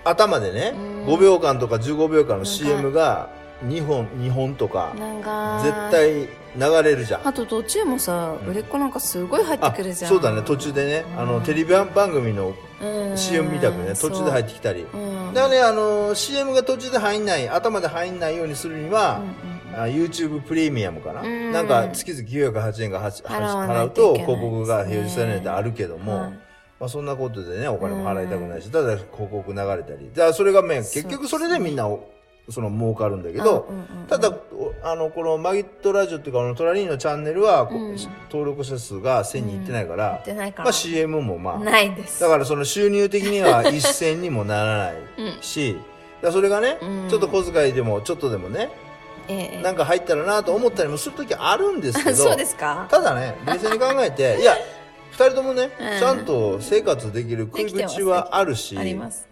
[0.05, 1.15] 頭でね、うん。
[1.15, 3.29] 5秒間とか15秒間の CM が
[3.65, 4.93] 2本、2本とか、
[5.63, 7.27] 絶対流れるじゃん。
[7.27, 10.11] あと途中もさ売れっ子なんかすごい入ってあくるじゃん。
[10.11, 12.55] そうだね、途中でね、あの、テレビ番組の
[13.17, 14.87] CM みたくね、途中で入ってきたり。
[14.93, 15.35] うん。
[15.35, 19.23] だからね、あの、CM が途中で入んない、頭で入んないようにするには、
[19.75, 21.53] あ YouTube プレミアムかな、うん。
[21.53, 26.47] なんか月々908円が払うと広告が表示されないってあるけども、はい
[26.79, 30.11] まあそんなことでね、お金も払いたくないし、ただ広告流れたり。
[30.13, 32.07] だからそれがね、結局それでみんなお、
[32.49, 33.69] その儲かるんだけど、
[34.09, 37.69] ただ、おあの、このマギットラジオっていうか、このトラリーのチャンネルは、
[38.31, 40.23] 登録者数が1000人いってないから、
[40.59, 42.21] まあ CM もまあ、ないです。
[42.21, 44.95] だからその収入的には一銭にもならない
[45.41, 45.77] し、
[46.23, 47.09] だそれがね、うん。
[47.09, 48.71] ちょっと小遣いでも、ちょっとでもね、
[49.29, 49.63] ええ。
[49.63, 52.87] なんか入ったらなと思ったりもするときあるんですけど、 そうですか？
[52.89, 54.61] ただね、冷静に考えて、いや、二
[55.25, 55.99] 人ともね、うん。
[55.99, 58.77] ちゃんと生活できる食い口はあるし、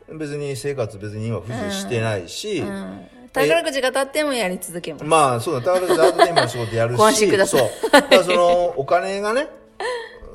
[0.08, 3.06] 別に生活別に今不自してないし、うん。
[3.32, 5.04] 宝くじが当たってもやり続けます。
[5.04, 7.46] まあ、そうだ、宝くじで後で今の仕事やるし、ご安心くだ。
[7.46, 7.90] さいそう。
[7.90, 9.48] だからその、お金がね、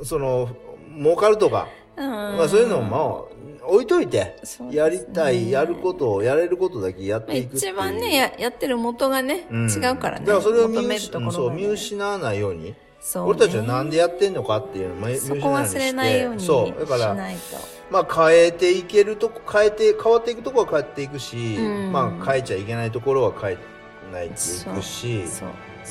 [0.04, 0.50] その、
[0.98, 2.10] 儲かるとか、うん。
[2.10, 4.36] まあそういうのをまあ、置いといて、
[4.72, 7.56] やりたい、やることを、やれることだけやっていく。
[7.56, 9.70] 一番ねややってる元がね、うん。
[9.70, 10.26] 違うからね。
[10.26, 13.30] だからそれを見失そう見失わないように、そうね。
[13.32, 16.80] 俺たちはなんでやってんのかっていうのを見そこ忘れないようにしそう。
[16.80, 17.40] だから、ないと。
[17.90, 21.92] まあ変えていけるとこ、変えて、変わっていくとこは変えていくし、うん。
[21.92, 23.58] まあ変えちゃいけないところは変え
[24.12, 24.38] ないってい
[24.76, 25.24] くし、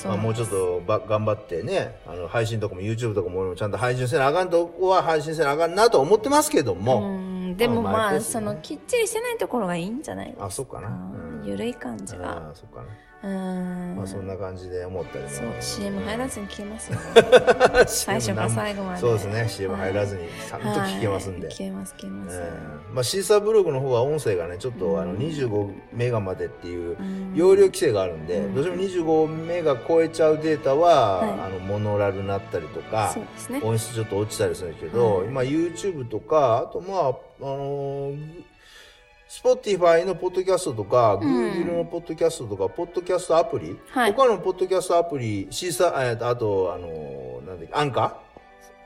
[0.05, 7.57] まあ、もうちょっとば頑張ってね、あの配信とかも YouTube とかも俺もちゃんと配信せなあかんとこは配信せなあかんなと思ってますけども、うん。
[7.57, 8.21] でもまあね。
[8.21, 10.47] そのきっちりしてないところがいいんじゃないですか。
[10.47, 10.88] あ、そっかな。
[10.88, 11.42] うん。
[11.44, 12.51] ゆるい感じあが。
[12.51, 12.87] あ、そっかな。
[13.22, 13.94] うん。
[13.96, 15.31] まあそんな感じで思ったりも。
[15.31, 16.98] そう CM 入らずに聞けますよ。
[17.87, 19.00] 最最初から最後まで。
[19.00, 19.48] そうですね。
[19.48, 21.57] CM 入らずにちゃんと聞けますんで、はい。
[21.57, 27.35] 聞けます聞けます、うんまあ、シーサーブログの方は音声がねちょっとあの25メガまでっていううん。
[27.35, 28.54] 容量規制があるんで、うん。
[28.54, 31.31] どうしても25メガ超えちゃうデータは、はい。
[31.31, 33.14] あのモノラルになったりとか
[33.50, 33.61] ね。
[33.62, 35.26] 音質ちょっと落ちたりするんですけど、はい。
[35.26, 38.47] 今 YouTube とかあとまああのー
[39.28, 41.52] Spotify のポッドキャストとか、うん。
[41.52, 44.12] Google のポッドキャストとか、ポッドキャストアプリ、はい。
[44.12, 48.00] 他のポッドキャストアプリ、シーサー、えーとあと、あのーなんだっけ、アンカ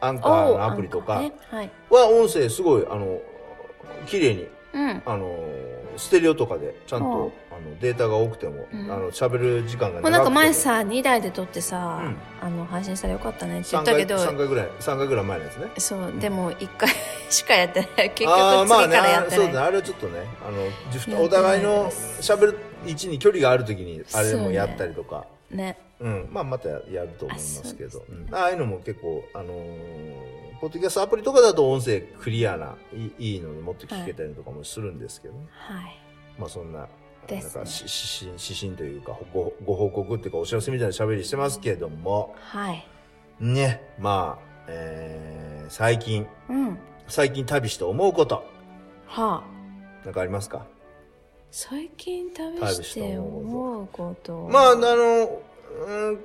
[0.01, 1.33] ーアンカーのアプリとかね。
[1.49, 1.71] はい。
[1.89, 3.21] は音声すごい、あの、
[4.07, 5.03] 綺麗にうん。
[5.07, 5.33] あの、
[5.97, 15.71] ステレオとかで、ちゃんと、うんあの、データが多くても、うんあの、喋る時間が長くてももうなんか前さ、2台で撮ってさ、うんあの、配信したらよかったねって言3回、ったけど、3回ぐらい、3回ぐらい前のやつね。
[15.79, 16.89] そう、でも1回
[17.31, 18.11] しかやってない。
[18.11, 19.39] 結局次からやってない。
[19.39, 20.51] そうだね、あれはちょっとね、あ
[21.15, 25.79] の、お互いの喋る位置に距離があるときに、あれもやったりとか、ね。
[26.01, 32.77] うん、まあまたやると思いますけあど、うんああいうのも結構、あのーポッドキャストアプリとかだと音声クリアな、
[33.19, 35.41] いいのでもっと聞けたりとかもするんですけどね。
[35.51, 35.99] はい。
[36.39, 36.87] まあそんな、
[37.27, 42.87] ですねなんかし指針、指針というかご、ご報告っていうかお知らせみたいな喋りしてますけども、はい。
[43.41, 46.79] ね、まあ、えー、最近、うん。
[47.09, 48.45] 最近旅して思うこと、
[49.07, 50.05] はあ。
[50.05, 50.67] なんかありますか？
[51.51, 54.49] 最近旅して思うこと。
[54.51, 55.41] まあ、あの、
[55.87, 56.21] うん、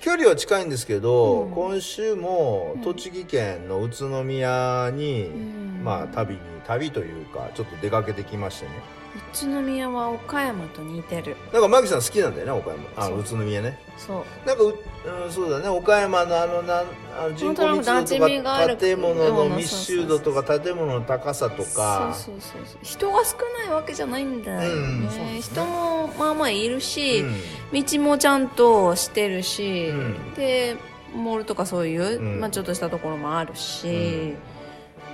[0.00, 8.72] 距離は近いんですけど、うん今週も栃木県の宇都宮に、うんまあ旅に、旅というか、ちょっと出かけてきましてね。
[9.16, 11.36] 宇都宮は岡山と似てる。
[11.52, 12.82] なんか、マギさん好きなんだよね、岡山。
[12.96, 13.78] あ宇都宮ね。
[13.96, 14.46] そう。
[14.46, 14.78] なんかう、
[15.24, 16.86] うん、そうだね、岡山のあの、なん
[17.18, 22.78] あの人口密度とか、建物の密集度とか、建物の高さとか、そうそうそうそう。
[22.82, 25.08] 人が少ないわけじゃないんだよね、うん。
[25.08, 27.82] ね人もまあまあいるし、うん。
[27.82, 30.34] 道もちゃんとしてるし、うん。
[30.34, 30.76] で
[31.14, 32.40] モールとかそういう、うん。
[32.40, 34.34] まあ、ちょっとしたところもあるし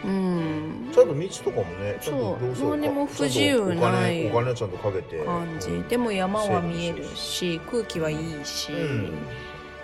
[0.05, 2.47] うん、ちゃんと道とかもね、ちゃんとそう。
[2.47, 5.25] どうせお何もか不自由ないお金、お金ちゃんとかけて。
[5.25, 9.13] 感じ、うんでも山は見えるし空気はいいし、うん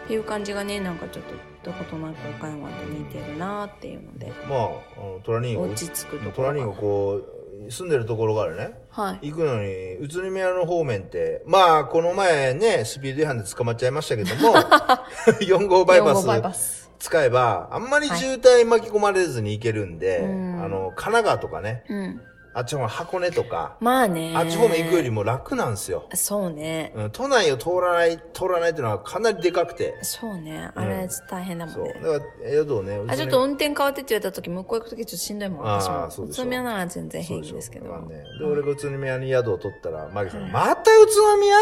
[0.04, 1.24] っていう感じがねなんかちょっ
[1.62, 4.32] とどことなく岡山と似てるなっていうので。
[4.48, 7.20] まあ、あのトラニーが落ち着くとこトラニーがこ
[7.66, 8.70] う住んでるところがあるね。
[8.88, 9.30] はい。
[9.30, 14.54] 行くのに宇都宮の方面ってまあこの前ねスピード違反で捕まっちゃいましたけども
[15.40, 20.62] 4号バイパ4号バイスパス使えばあんまり渋滞巻き込まれずに行けるんで、うん。
[20.62, 21.84] あの神奈川とかね。
[21.88, 22.20] うん。
[22.54, 24.32] あっちの方箱根とか、まあね。
[24.34, 26.92] あっち方面行くよりも楽なんですよ、そうね。
[26.96, 29.96] うん、都内を通らない通らないっていうのはかなりでかくて。
[30.02, 30.68] そうね。
[30.74, 32.12] あれ大変だもんね、そう。
[32.12, 33.00] だから宿をね？
[33.06, 35.68] あちょっと運転変わってって言われた時向こう行く時ちょっとしんどいもん。
[35.68, 36.10] あー私も。
[36.10, 41.56] そうでしょ宇都宮なら全然平気ですけど、まあね、で、俺が宇都宮に宿を取ったら、マギさんが、また宇都宮？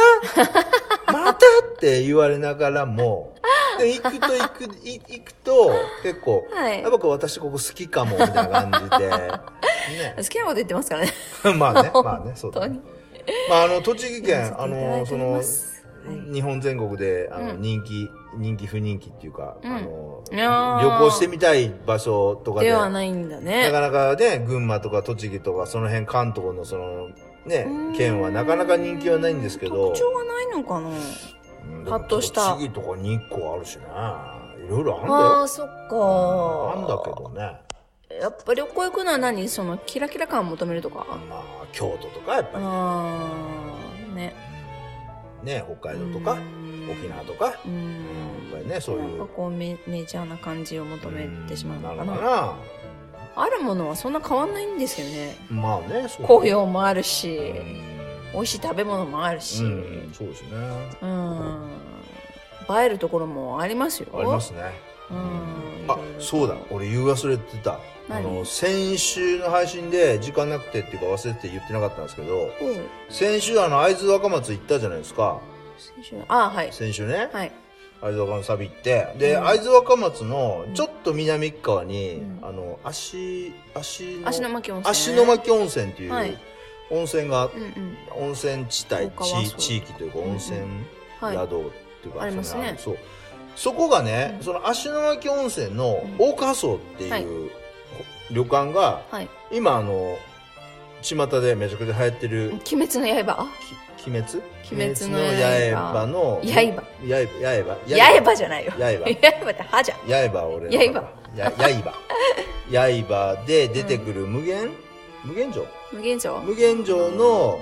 [1.12, 1.40] また？
[1.75, 3.35] って言われながらも、
[3.79, 6.83] で、行くと行く、い行くと、結構、はい。
[6.83, 9.11] やっぱこう私ここ好きかも、みたいな感じで、
[10.17, 11.07] 好きなこと言ってますからね。
[11.07, 11.55] ね。
[11.55, 12.81] まあね、 まあね、そうだね。
[13.49, 15.41] まあ、あの、栃木県、あの、その
[16.33, 17.61] 日本全国で、あの、うん。
[17.61, 19.73] 人気、人気不人気っていうか、うん。
[19.73, 20.23] あの、
[20.81, 27.09] 旅行してみたい場所とかで、ではないんだなねかなかね、群馬とか栃木とか、その辺関東のその、
[27.45, 30.89] ねうん、県はなかなか人気はないんですけど、特徴がないのかな。
[30.89, 30.95] うん
[31.89, 32.55] パッとした。
[32.55, 33.85] 栃木とか日光あるしね、
[34.67, 35.43] いろいろあんだあよ。
[35.43, 36.75] あそっか。
[36.77, 37.61] あんだけどね。
[38.21, 41.05] やっぱ旅行行くのは何そのキラキラ感を求めるとか？
[41.29, 43.29] まあ、京都とかやっぱり、あ
[44.13, 44.35] あね。
[45.43, 46.89] ね、北海道とか、うん。
[46.91, 49.27] 沖縄とか、ううんやんっぱりね、そういう。
[49.27, 52.57] こうメメジャーな感じを求めてしまうのかな。
[53.39, 55.37] あるものはそんな変わんないんですよね。
[55.51, 55.57] な。
[55.57, 56.27] まあね、そう。
[56.27, 57.96] 紅葉もあるし、うん
[58.37, 60.49] 美味しい食べ物もあるし、ううんん、そうですね。
[62.68, 64.09] 映えるところもありますよ。
[64.12, 64.61] ありますね。
[65.11, 65.90] うん。
[65.90, 67.72] あ、そうだ、俺言い忘れてた。
[67.72, 72.51] あ何の、先週の配信で時間なくてっていうか忘れてて言ってなかったんですけど、うん。
[73.09, 75.40] 先週あの、会津若松行ったじゃないですか。
[75.96, 76.16] 先週。
[76.29, 76.72] あはい。
[76.72, 77.31] 先週ね。
[77.33, 77.53] はい。
[78.03, 79.14] 会津若松旅行って。
[79.18, 79.46] で、うん。
[79.46, 82.38] 会津若松のちょっと南側に、うん。
[82.42, 86.37] あの、足、足の、足の巻温泉足の巻温泉っていう、はい
[86.90, 87.96] 温泉が、うんうん。
[88.29, 90.61] 温泉地帯、地地域というか温泉
[91.20, 91.37] はい。
[91.37, 91.70] 宿っ
[92.03, 92.75] ていうか、ありますね。
[92.79, 92.99] そう。
[93.57, 94.44] そこがね、うん。
[94.44, 96.16] その足の巻温泉のうん。
[96.18, 97.27] 大川荘っていう、はい。
[98.31, 99.29] 旅館が、はい。
[99.51, 100.16] 今あの、
[101.03, 103.46] 巷でめちゃくちゃ流行ってる、鬼滅の刃？
[103.96, 104.42] き鬼滅？
[104.72, 105.18] 鬼滅の
[105.92, 106.51] 刃の、刃。
[106.51, 106.83] 刃。
[107.07, 107.77] 刃。
[107.87, 108.25] 刃。
[108.25, 108.72] 刃じゃないよ。
[108.72, 108.79] 刃。
[108.79, 109.99] 刃って歯じゃん。
[110.31, 111.92] 刃俺の刃や刃。
[112.70, 114.70] 刃 で出てくる無限、
[115.27, 115.67] 無限城？
[115.93, 116.41] 無限城？
[116.41, 117.59] 無限城の、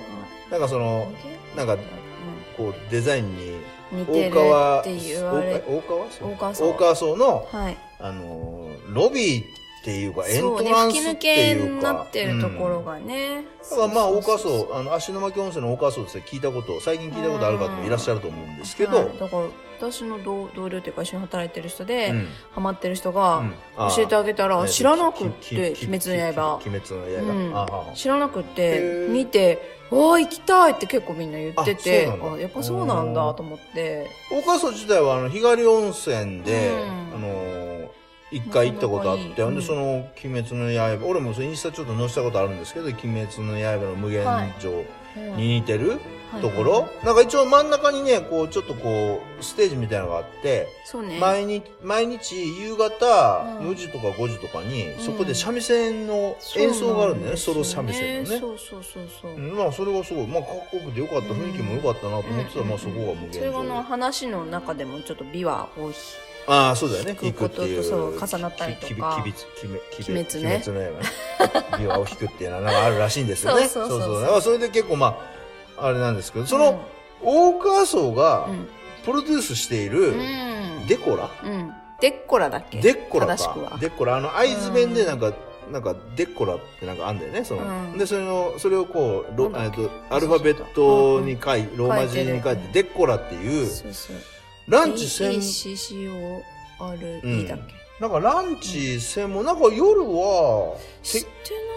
[0.51, 1.13] なんかそ無の、
[1.57, 1.67] 限？
[1.67, 1.83] なんか、
[2.57, 3.57] こうデザインに、
[4.09, 6.11] 大川、って言われ大川？
[6.11, 6.25] 荘？
[6.27, 6.69] 大川荘。
[6.69, 7.77] 大川荘の、はい。
[8.01, 9.45] あのー、ロビーっ
[9.85, 11.67] ていうか、エントランスってけいうか。
[11.69, 12.85] になってるところうん。
[12.85, 19.19] がね、だからまあ、大川荘、あの、足の巻温泉の大川荘ですね、聞いたこと、最近聞いたことある方もいらっしゃると思うんですけど、はい。
[19.19, 19.43] だから
[19.79, 22.29] 私の同同僚というか一緒に働いてる人で、うん。
[22.53, 23.43] ハマってる人が
[23.77, 27.87] 教えてあげたら、ね知らなくっきて「き鬼滅の刃」き鬼滅の刃。
[27.89, 27.95] うん。
[27.95, 34.09] 知らなくっへてー見て「わあ行きたい!」って結構みんな言っててあやっぱそうなんだと思って。
[34.31, 37.15] 大川荘自体は、あの、日帰り温泉で、うん。
[37.15, 37.89] あのー、
[38.33, 44.25] 一回行ったことあって、ほんで、その、鬼滅の刃、俺もそのインスタちょっと載せたことあるんですけど、鬼滅の刃の無限
[44.59, 44.73] 城
[45.37, 46.01] に似てる
[46.41, 51.19] ところ、はいはなんか一応真ん中にね、こう、ちょっとこう、ステージみたいなのがあって、そうね。
[51.19, 58.39] 毎日、毎日夕方うん4時とか5時とかに、んそこで三味線の演奏があるんだよね、ソロ三味線のね。
[58.39, 59.33] そうそうそうそう。
[59.33, 63.83] うんまあ、それがすごい、まあ、かっこよくてよかった、雰囲気も良かったなと思ってたら、まあ、そこが無限それはあの城。
[63.85, 65.93] 話の中でもちょっと美和を
[66.47, 67.17] ああ、そうだよね。
[67.21, 67.85] 弾くことと弾っていう。
[67.85, 71.09] そう重なったりとかききびきびきび鬼滅ね鬼滅の刃ね。
[71.73, 73.67] 琵琶を弾くっていうのはなんかあるらしいんですよね。
[73.69, 75.17] そうそうそうそうだからそれで結構まあ、
[75.79, 76.81] あれなんですけど、その、
[77.23, 78.69] 大川荘がうん。
[79.05, 80.87] プロデュースしている、うん。
[80.87, 81.29] デコラ？
[81.45, 81.75] うん。
[82.01, 82.81] デッコラだっけ？
[82.81, 83.73] デッコラ正しくは。
[83.73, 83.79] か。
[83.79, 84.17] デッコラ。
[84.17, 85.35] あの、会津弁でなんか、
[85.71, 87.45] なんか、デッコラってなんかあんだよね。
[87.45, 87.99] その、うん。
[87.99, 93.69] で、それの、それをこう、ロえっと、アルファベットに書い、ローマ字に書いてデッコラっていう、
[94.69, 97.75] ランチ専、ECCORE だっけ？
[98.01, 101.29] なんかランチ専門、なんか夜は、知って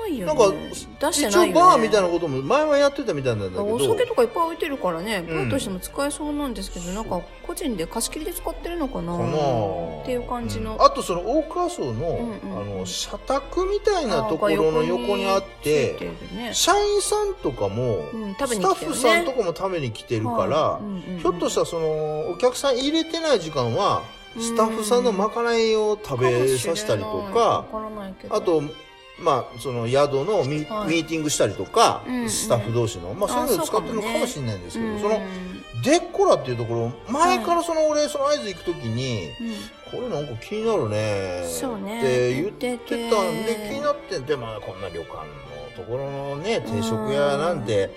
[0.01, 0.33] ないよね。
[0.33, 1.61] なんか出して一ないよね。
[1.61, 3.75] 応バーみたいなことも前はやってたみたいなんだけど。
[3.75, 9.15] お酒とかいっぱい置いてるからね、んバーとしても使えそうなんですけど、なんか個人で貸し切りで使ってるのかな？
[9.15, 9.27] かな。
[9.27, 9.29] っ
[10.05, 10.81] ていう感じの、うん。
[10.81, 12.61] あとその大川荘の、んうん。
[12.61, 16.49] あの、社宅みたいなところの横にあってて、るね。
[16.51, 20.81] 社員さんとかも、うん食べスタッフさんとかも食べに来てるから、はい。
[20.81, 21.19] うんうんうん。
[21.19, 24.01] ひょっとしたらその、お客さん入れてない時間は、
[24.39, 27.65] スタッフさんのまかないを食べさせたりとか、
[28.29, 28.61] あと、
[29.19, 35.19] まあ、その宿のミ,、ーティングしたりとか、スタッフ同士の、まあそういうのを使ってるのかもしれないんですけど、その、
[35.83, 39.29] デッコラっていうところ、前からその俺、その合図行くときに、
[39.91, 42.77] これなんか気になるねって言って
[43.09, 45.46] たんで気になってんでまあこんな旅館の
[45.77, 47.91] ところのね定食屋なんて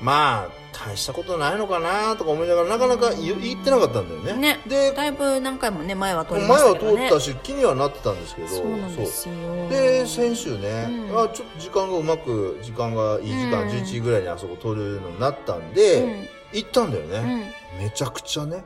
[0.00, 4.56] まあ大したことないのかなとか思いながらなかなか言言ってなかったんだよね。
[4.56, 9.34] ねでだいぶ何回もね前は通前りましたはけどね通ったし気にはなってたんですけどそうなんですよ。
[9.68, 11.22] で先週ね、うん。
[11.22, 13.68] あちょっと時間がうまく時間がいい時間、うん。
[13.68, 18.56] 11時ぐらいにあそこ通るのになったんで、行ったんだよね、めちゃくちゃね。
[18.56, 18.64] 好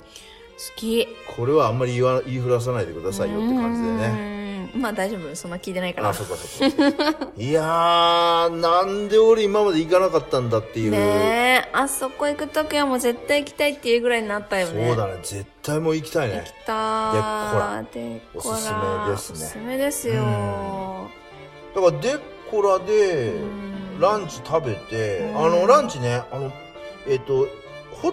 [0.77, 1.09] き。
[1.37, 4.71] これはあんまり言わ言いふらさないでくださいよって感じでね。
[4.75, 4.81] うん。
[4.81, 5.35] まあ大丈夫。
[5.37, 6.11] そんな聞いてないから。
[6.11, 7.31] あ、そっかそっか。
[7.37, 10.91] いやー、なんで俺今まで行かなかったんだっていう。
[10.91, 11.69] ねえ。
[11.73, 14.89] あそこ行くときはもう絶対行きたいっていうぐらいになったよね。
[14.89, 15.19] そうだね。
[15.23, 16.37] 絶対もう行きたいね。
[16.37, 16.53] 行き。
[16.67, 17.93] たー。
[17.93, 19.35] でおすすめですね。
[19.35, 21.11] おすすめですよ。
[21.75, 24.01] だからデッコラでうん。
[24.01, 25.39] ランチ食べて、うん。
[25.39, 26.53] あの、ランチね、あの、
[27.07, 27.49] えっ、と、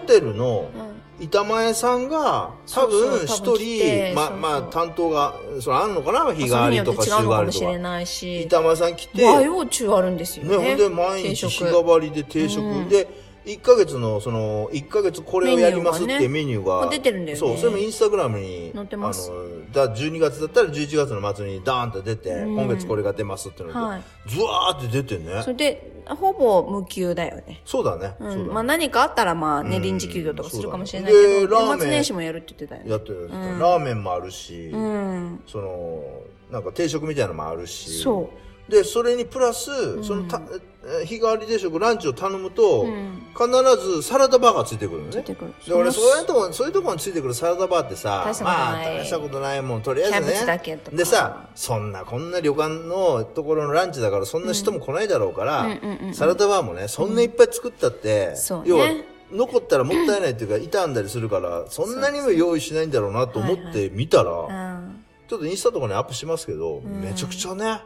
[0.00, 0.94] テルのうん。
[1.20, 6.34] 板前さんが多分一人、ま、まあ担当が、それあんのかな？
[6.34, 7.88] 日替わりとか週違うのかもしれ替わりとか。
[7.88, 8.42] ないし。
[8.42, 12.88] 板前さん来て、和洋中あるんですよね、ねほんで毎日日替わりで定食、うん。
[12.88, 13.06] で
[13.44, 17.40] 1ヶ月のその1ヶ月これをやりますってメニューがあ出てるんだよね。
[17.40, 19.30] そうそれもインスタグラムに載ってます。
[19.30, 22.54] あのだ12月だったら11月の末にダーンと出て、うん。
[22.54, 24.02] 今月これが出ますってので、はい。
[24.26, 25.42] ズワーって出てね。
[25.42, 27.60] それでほぼ無給だよね。
[27.66, 28.48] そうだね、うん。
[28.48, 29.82] まあ何かあったらまあねうん。
[29.82, 31.40] 臨時休業とかするかもしれないけどね。
[31.40, 31.68] でラーメン。
[31.68, 32.90] 年末年始もやるって言ってたよね。
[32.90, 33.58] やってる、うん。
[33.58, 35.42] ラーメンもあるし、うん。
[35.46, 36.02] その
[36.50, 38.02] なんか定食みたいなのもあるし。
[38.02, 38.30] そ
[38.68, 40.58] でそれにプラス、そのたえ
[41.06, 43.26] 日替わり定食ランチを頼むと、ううん。
[43.34, 43.48] 必
[43.84, 45.12] ずサラダバーがついてくるのね。
[45.12, 45.54] 出てくる。
[45.66, 50.60] で俺そういうとこそういうとこについてくるサラダバーってさまあ大したことないもんとりあえずね。
[50.92, 55.66] でさそんなこんな旅館のところのランチだからそんな人も来ないだろうから、
[56.12, 58.64] サラダバーもねそんないっぱい作ったって、そうね。
[58.66, 58.88] 要は
[59.32, 67.80] 残ったらもったいないっていうか傷んだりするからそんなにも用意しないんだろうなと思って見たら、うんちょっとインスタとかにアップしますけど、めちゃくちゃね、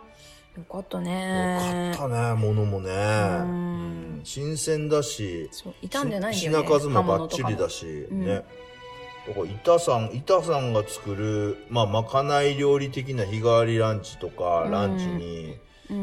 [0.58, 1.92] よかったね。
[1.92, 4.20] よかったね物もね、ん。
[4.24, 8.42] 新鮮だしそう傷んでないんだよね品数もバッチリだしね。
[9.28, 15.58] だから板さん、板さんが作る、まあ、まかない料理的な日替わりランチとか、ランチに、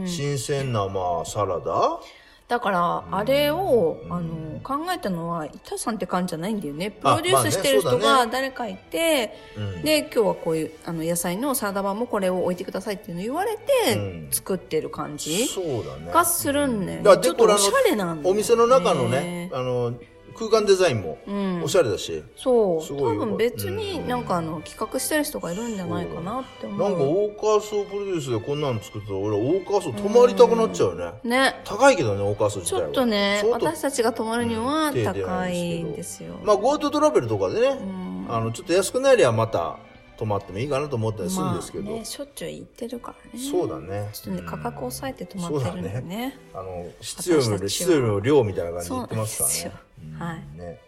[0.08, 2.00] 新鮮な、まあ、サラダ？
[2.48, 6.92] だからあれをあの考えたのは板さんって感じじゃないんだよね。
[6.92, 9.82] プロデュースしてる人が誰かいて、うん。
[9.82, 14.28] で今日はこういうあの野菜のサラダバーもこれを置いてくださいっていうのを言われて、うん。
[14.32, 16.12] 作ってる感じそうだね。
[16.12, 18.30] がするんだよね、だからちょっとおしゃれなんだよね。
[18.30, 19.94] お店の中のね、あの、
[20.38, 21.64] 空間デザインもうん。
[21.64, 22.84] おしゃれだし、そう。
[22.84, 23.24] すごいよ。
[23.24, 26.90] 多分別にうんなんかあの企画してる人がいるんじゃないかなって思う。
[26.90, 31.30] なんか大川荘プロデュースでこんなの作ってたら、俺大川荘泊まりたくなっちゃうよね。
[31.30, 31.62] ね。
[31.64, 32.82] 高いけどね、大川荘自体は。
[32.82, 38.28] ちょっとね私たちが泊まるには高いいんですよ、まあ GoTo トラベルとかでね、ん。
[38.30, 39.78] あのちょっと安くなりゃまた
[40.18, 43.46] 泊まってもいいかなと思ったりするんですけど、まあね、しょっちゅう行ってるからね。
[43.52, 44.10] そうだね。
[44.14, 49.85] ちょっとね価格を抑えて泊まってるんだよね,、あの質より質よりも量みたいな感じで言ってますからね
[50.18, 50.80] はいうんね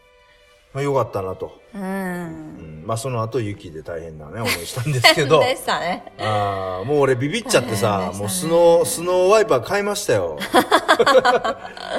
[0.74, 1.60] まあよかったなと。
[1.74, 1.82] うん。
[1.82, 5.40] うん、まあその後雪で大変なね、思いしたんですけど。
[5.44, 6.04] でしたね。
[6.20, 10.38] ああ、もう俺ビビっちゃってさ もうスノー、スノーワイパー買いましたよ。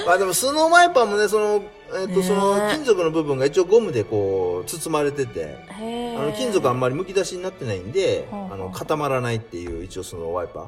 [0.06, 1.62] まあでもスノーワイパーもね、その、
[2.00, 10.66] えっ、と、ねその金属の部分が一応ゴムでこう、包まれてて、へあの金属あんまり剥き出しになってないんで、はあの、固まらないっていう一応スノーワイパー。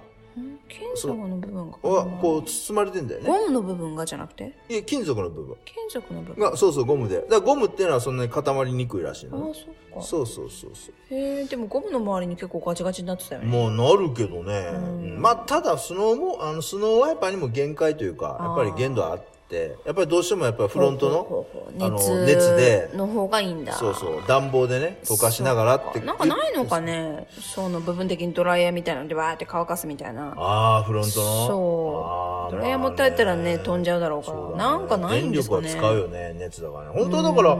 [0.68, 1.89] 金属の部分が。
[1.89, 3.26] は、こう包まれてんだよね。
[3.26, 4.57] ゴムの部分がじゃなくて？
[4.68, 5.57] いや、金属の部分。
[5.64, 6.51] 金属の部分。
[6.51, 7.16] が、そうそう、ゴムで。
[7.16, 9.53] だからゴムっていうのはそんなに固まりにくいらしいああ、の。
[9.53, 9.64] そっ
[9.95, 10.03] か。
[10.03, 11.14] そうそうそうそう。
[11.14, 13.47] へえ、でもゴムの周りに結構ガチガチになってたよね。
[13.49, 14.70] もうなるけどね。
[14.72, 21.46] うんまあ、ただ、スノーも、あの、スノーワイパーにも限界というか、やっぱり限度あって、やっぱりどうしてもやっぱりフロントの、
[21.84, 23.74] あの熱熱での方がいいんだ。
[23.74, 26.01] そうそう、暖房でね、溶かしながらって。
[26.01, 30.32] なんかないのかねその部分的にドライヤーみたいなのでわーって乾かすみたいな。
[30.36, 31.46] ああ、フロントの？
[31.46, 32.53] そう。
[32.53, 34.57] ドライヤー持って入ったらね、飛んじゃうだろうから。
[34.57, 35.62] なんかないんですかね。
[35.62, 36.94] 電力は使うよね、熱だからね。
[36.94, 37.59] 本当はだから、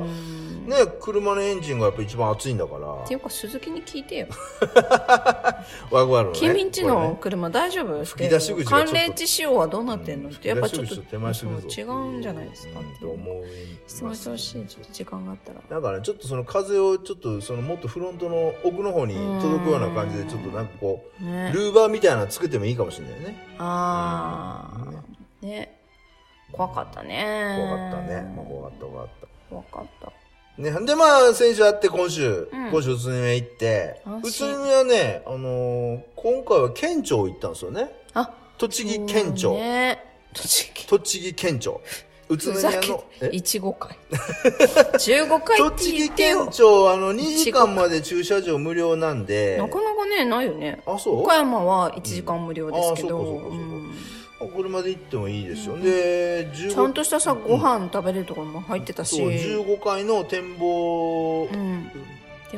[0.71, 2.93] ね、車のエンジンがやっぱ一番熱いんだから。
[3.05, 4.29] っていうか、鈴木に聞いてよ。
[5.91, 6.39] ワゴワルのね。
[6.39, 8.05] 君んちの車大丈夫？
[8.05, 10.31] 吹き出し口寒冷地仕様はどうなってんの？
[10.31, 12.79] って、やっぱちょっと違うんじゃないですか？
[12.79, 13.45] って思う
[13.89, 14.67] 質問してほしい。
[14.67, 15.61] ちょっと時間があったら。
[15.69, 21.51] だからね、ちょっとその風をちょっとそのもっとフロントの奥の方に届くような感じで、ちょっとなんかこう、ね。
[21.53, 23.47] ルーバーみたいなのつけてもいいかもしれないね。
[23.59, 24.71] あ
[25.43, 25.81] あ、ね。
[26.53, 27.57] 怖かったね。
[27.59, 28.23] 怖かったね。
[28.37, 29.27] まあ、怖かった怖かった。
[29.51, 30.13] 怖かった。
[30.59, 37.91] ね、で、まあ、先週あって、今週、うん今週宇都宮行って安、宇心都宮ね、あのー今回は県庁行ったんですよね。
[38.13, 39.55] あ、栃木県庁。
[39.55, 40.05] ね。
[40.35, 40.87] 栃木。
[40.87, 41.81] 栃木県庁。
[42.29, 43.31] 宇都宮の、え？
[43.33, 43.97] いちご会。
[44.13, 46.49] 15回って栃木県。
[46.51, 50.83] 庁、あの、2時間まで駐車場無料なんで、なかなかね、ないよね。
[50.87, 51.23] あ、そう？
[51.23, 53.95] 岡山は1時間無料ですけど、うんあそうかそうかそうかうん
[54.49, 55.77] 車で行ってもいいですよ。
[55.79, 59.17] で、15ちゃんとしたさ、ご飯食べれるところも入ってたし。
[59.17, 61.91] そう、15階の展望うん。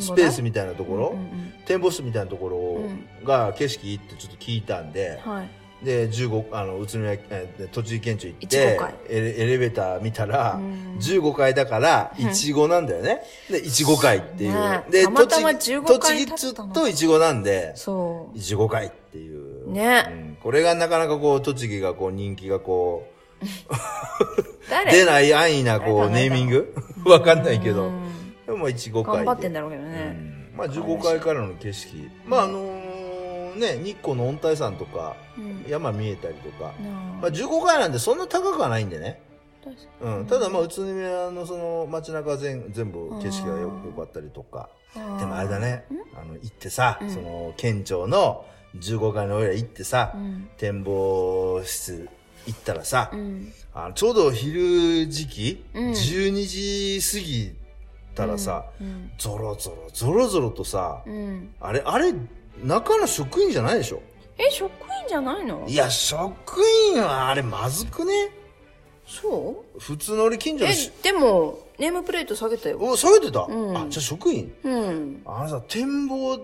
[0.00, 5.48] スペースみたいなところ、うんうん展望室みたいなところうんが景色いいってちょっと聞いたんで、はい。
[5.84, 13.22] で、15、あの、宇都宮、えー栃木県庁行っ15て階、エレエレベーター見たら、うん15階だから、いちごなんだよね。
[13.48, 14.52] で、いちご階っていう。
[14.52, 18.36] ねで、たまたま栃木15階栃木ちょ立ったのっといちごなんで、そう。
[18.36, 19.70] いちご階っていう。
[19.70, 23.06] ねうんこれがなかなかこう、栃木がこう、人気がこ
[23.40, 23.44] う、
[24.70, 24.92] 誰？
[24.92, 26.74] 出ない安易なこう、ネーミング？
[27.06, 27.90] わかんないけどう。
[27.90, 29.24] んでも、いちご階で。
[29.24, 29.92] 頑張ってんだろうけどうね。
[30.10, 32.10] んまあ、15階からの景色。
[32.26, 32.92] まあ、あのー
[33.56, 35.64] ね、日光の温帯山とか、うん。
[35.68, 36.72] 山見えたりとか。
[36.80, 36.88] な
[37.20, 39.20] まあ、15階なんでそんな高くはないんでね。
[40.00, 40.26] うん。
[40.26, 44.68] ただ、まあ、宇都宮のその街中全全部景色がよ良かったりとか。
[44.96, 45.84] にでもあれだね、
[46.14, 48.44] あの、行ってさ、うんその、県庁の
[48.76, 50.48] 15階の上行ってさ、うん。
[50.56, 52.08] 展望室
[52.46, 53.52] 行ったらさ、うん。
[53.74, 57.52] あのちょうど昼時期、うん12時過ぎ
[58.14, 59.10] たらさ、うん。
[59.18, 61.54] ゾロゾロ、ゾロゾロとさ、うん。
[61.60, 62.12] あれ、あれ、
[62.62, 64.02] 中の職員じゃないでしょ？
[64.38, 65.66] え、職員じゃないの？
[65.68, 66.58] いや、職
[66.94, 68.30] 員はあれまずくね
[69.06, 69.78] そう？
[69.80, 72.78] 普通の俺近所のし、え、でも、ネームプレート下げたよ。
[72.80, 74.52] お、下げてた、うんあ、じゃあ職員？
[74.64, 75.22] うん。
[75.24, 76.38] あのさ、展望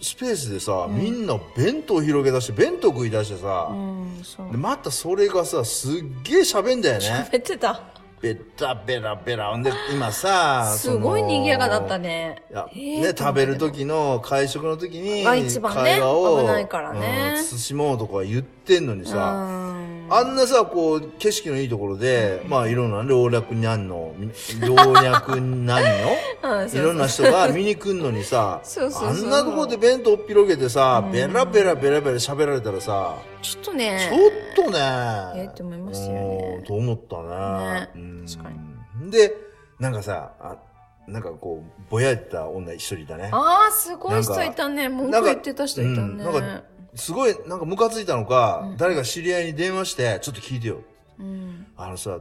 [0.00, 4.22] スペースでさ、みんな弁当広げ出して、弁当食い出してさ、うん。
[4.60, 5.92] またそれがさ、すっ
[6.22, 7.26] げえ喋んだよね。
[7.30, 7.80] 喋ってた。
[8.20, 9.50] ベタベラベラ。
[9.50, 12.42] ほんで、今さ、 すごい賑やかだったね。
[12.74, 13.14] ね。
[13.16, 19.66] 食べる時の、会食の時に、が一番ね会話を、危ないからねうん、慎もうとか言ってんのにうさ、ん。
[20.08, 24.14] あんなさ、こう、景色のいいところで、まあ、いろんな老若にゃんの、
[24.60, 34.08] 老若にゃんのうんいろんな人が見に来んのにさあんなところで弁当を広げてさ、ベラベラベラベラ喋られたらさ、ちょっとね。
[34.54, 34.78] ちょっとね。
[35.34, 37.80] えって思いましたよねうんと思ったね。
[37.80, 38.50] ねうん確か
[39.10, 39.34] で、
[39.80, 40.56] なんかさ、あ
[41.08, 43.30] なんかこう、ぼやいた女一人いたね。
[43.32, 44.88] ああ、すごい人いたね。
[44.88, 45.96] 文句言ってた人いたね。
[45.98, 46.62] うんなんか、
[46.96, 50.82] すごい、なんかムカついたのか、誰か知り合いに電話して、ちょっと聞いてよ。
[51.18, 51.66] うん。
[51.76, 52.18] あのさ、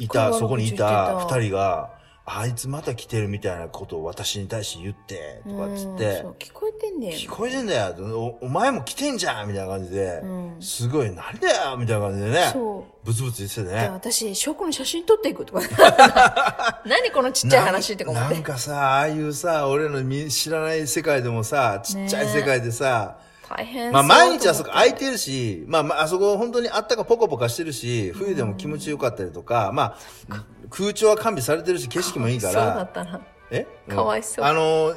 [0.00, 1.90] いた、のそこにいたた二人が、
[2.24, 7.12] あいつまた来てるみたいなことを私に対して言って、とかっつうんってそ、う聞こえてんだよ。
[7.14, 8.46] 聞こえてんだよお。
[8.46, 13.06] お前も来てんじゃんみたいな感じで、うんすごい、なんだよみたいな感じでね、そう。
[13.06, 13.88] ブツブツ言っててでね。
[13.88, 16.82] 私、証拠の写真撮っていくとか。
[16.86, 18.34] 何このちっちゃい話って思って。
[18.34, 23.18] なんかさ、ああいうさ、俺の見知らない世界でもさ、ちっちゃい世界でさ、
[23.56, 29.96] 大変まあ毎日あそこ空いててるし、まあまああそこ本当にあったかポカポカしてるし、冬でも気持ちよかったりとか、ま
[30.30, 33.20] あ空調は完備されてるし景色もいいかそうだらっ、たな。
[33.50, 33.66] え？
[33.88, 34.44] かわいそう。
[34.44, 34.94] んあの、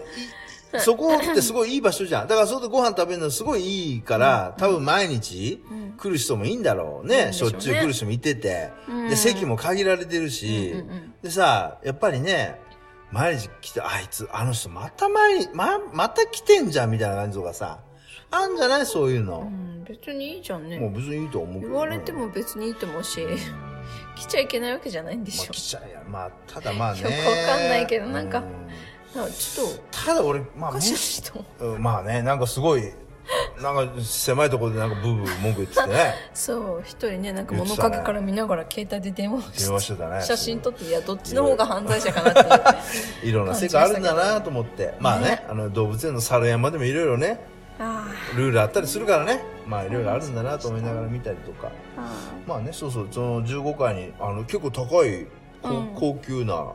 [0.77, 2.27] いそこってすごいいい場所じゃん。
[2.27, 5.63] だからそこでご飯食べるのすごいいいから、多分毎日
[5.97, 7.33] 来る人もいいんだろうね。
[7.33, 8.71] しょっちゅう来る人もいてて。
[9.09, 10.75] で、席も限られてるし、
[11.21, 12.59] でさ、やっぱりね、
[13.11, 17.79] 毎日来て、あいつ、あの人また毎日、ま、また来てんじゃんみたいな感じとかさ、
[18.31, 18.85] あんじゃない？
[18.85, 19.39] そういうの。
[19.41, 20.89] うん、別にいいじゃんもうね。
[20.95, 23.25] 別にいいと思う言われても別にいいと思うし、
[24.15, 25.53] 来ちゃいけないわけじゃないんでまあしょ。
[25.53, 26.03] 来ちゃうや。
[26.09, 27.01] まあ、ただまあね。
[27.01, 31.45] よくわかんないけどなんかうなんかちょっと、ただ俺、まあおかしい人。
[31.59, 32.83] うんまあね、なんかすごい、
[33.61, 36.13] なんか狭いところでなんかブーブー文句言っててね。
[36.33, 40.21] そう、一人ね、なんか物陰から見ながら携帯で電話をして電話してたね。
[40.21, 42.73] 写真撮って、いや、どっちの方が犯罪者かなっ
[43.21, 44.93] てい ろんな世界あるんだなと思って。
[44.99, 47.54] まあねね、あの動物園の猿山でもいろいろね、あ
[48.35, 49.43] ルールあったりするからね。
[49.67, 51.71] まあいろいろあるんだなと思いながら見たりとか。
[52.47, 55.25] まあね、そうそう、その15階に、あの、結構高い、
[55.61, 56.73] こうん高級な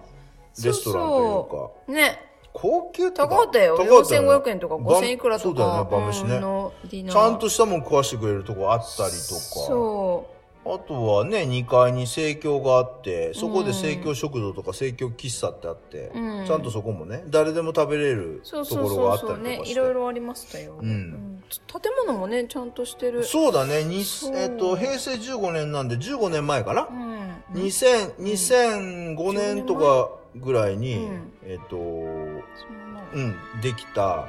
[0.63, 3.77] レストランというか、ね、高級高かったよ。
[3.77, 5.63] 高かったよね4500円とか5000いくらとか。
[5.63, 7.11] そうだよね、晩飯ね。
[7.11, 9.13] ちゃんとしたもん食わしてくれるとこあったりとか。
[9.13, 10.27] そ
[10.63, 18.41] あとはね、2階に生協があって、そこで生協食堂とか生協喫茶ってあって、うんちゃんとそこもね、誰でも食べれるう。
[18.45, 19.07] そところうそうそうそう。
[19.07, 19.65] があったりとかして。
[19.65, 20.79] ね、いろいろありましたよ。
[20.81, 23.25] うん建物もね、ちゃんとしてる。
[23.25, 27.63] そうだね、えっと、平成15年なんで15年前かな、うん。
[27.63, 34.27] 2000 2005年とかぐらいに、うんえっと、うん、できた、あ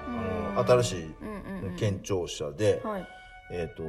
[0.56, 1.28] の、うん新しいうん
[1.64, 3.08] うんうん県庁舎で、はい。
[3.54, 3.84] えっと、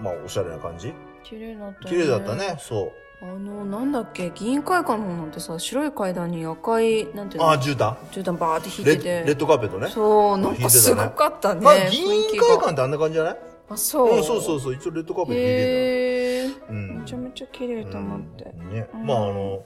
[0.00, 0.94] まあ、おしゃれな感じ？
[1.24, 2.92] 綺麗だった、綺麗だったね、そ
[3.22, 3.24] う。
[3.24, 7.50] あの、なんだっけ、議員会館の方なんてさ、白い階段に赤い、なんていうの？
[7.50, 9.22] あ、絨毯絨毯バーって引いてて。
[9.24, 9.88] レッドカーペットね。
[9.88, 11.60] そう、なんかすごかったね。
[11.60, 13.38] まあ、議員会館ってあんな感じじゃない？
[13.70, 14.16] あ、そう。
[14.16, 16.66] うん、そうそうそう、一応レッドカーペット引いて。
[16.66, 16.68] たよ。
[16.70, 16.98] うん。
[17.00, 18.44] めちゃめちゃ綺麗と思って。
[18.58, 19.62] うんね、うんまああの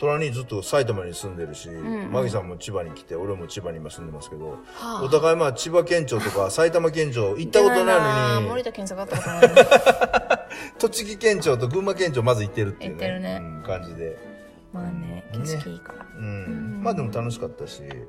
[0.00, 2.10] 隣にずっと埼玉に住んでるし、ん。
[2.10, 4.56] マギさんも千葉に来て俺も千葉に今住んでますけど、は
[5.00, 5.02] あ。
[5.04, 10.40] お互いまあ千葉県庁とか埼玉県庁行ったことないのに森田健作あったことない。
[10.80, 12.96] 栃木県庁と群馬県庁まず行ってるっていうね。
[12.96, 13.40] 行ってるね。
[13.42, 14.16] うん、感じで、
[14.72, 16.06] まあね、景色いいから。
[16.16, 16.24] うん。
[16.24, 16.28] う
[16.78, 16.82] ん。
[16.82, 18.06] まあでも楽しかったし、ね。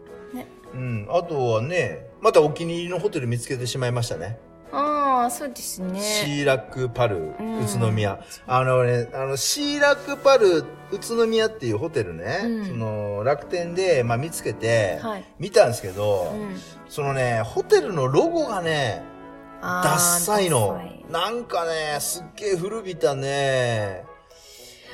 [0.74, 4.40] うん、あとはねまたお気に入りのホテル見つけてしまいましたね
[4.74, 6.00] ああ、そうですね。
[6.00, 7.60] シーラックパルうん。
[7.60, 10.60] 宇都宮、あのねあのシーラックパル
[10.92, 12.66] 宇都宮っていうホテルね、うん。
[12.66, 15.26] その楽天で、まあ、見つけて、はい。
[15.40, 16.56] 見たんですけど、うん。
[16.88, 19.04] そのねホテルのロゴがね
[19.62, 20.82] ダッサいの。
[21.10, 24.06] なんかねすっげえ古びたね。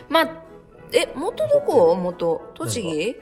[0.10, 0.30] まあ、
[0.94, 1.96] え、元どこ？
[1.96, 3.16] 元栃木？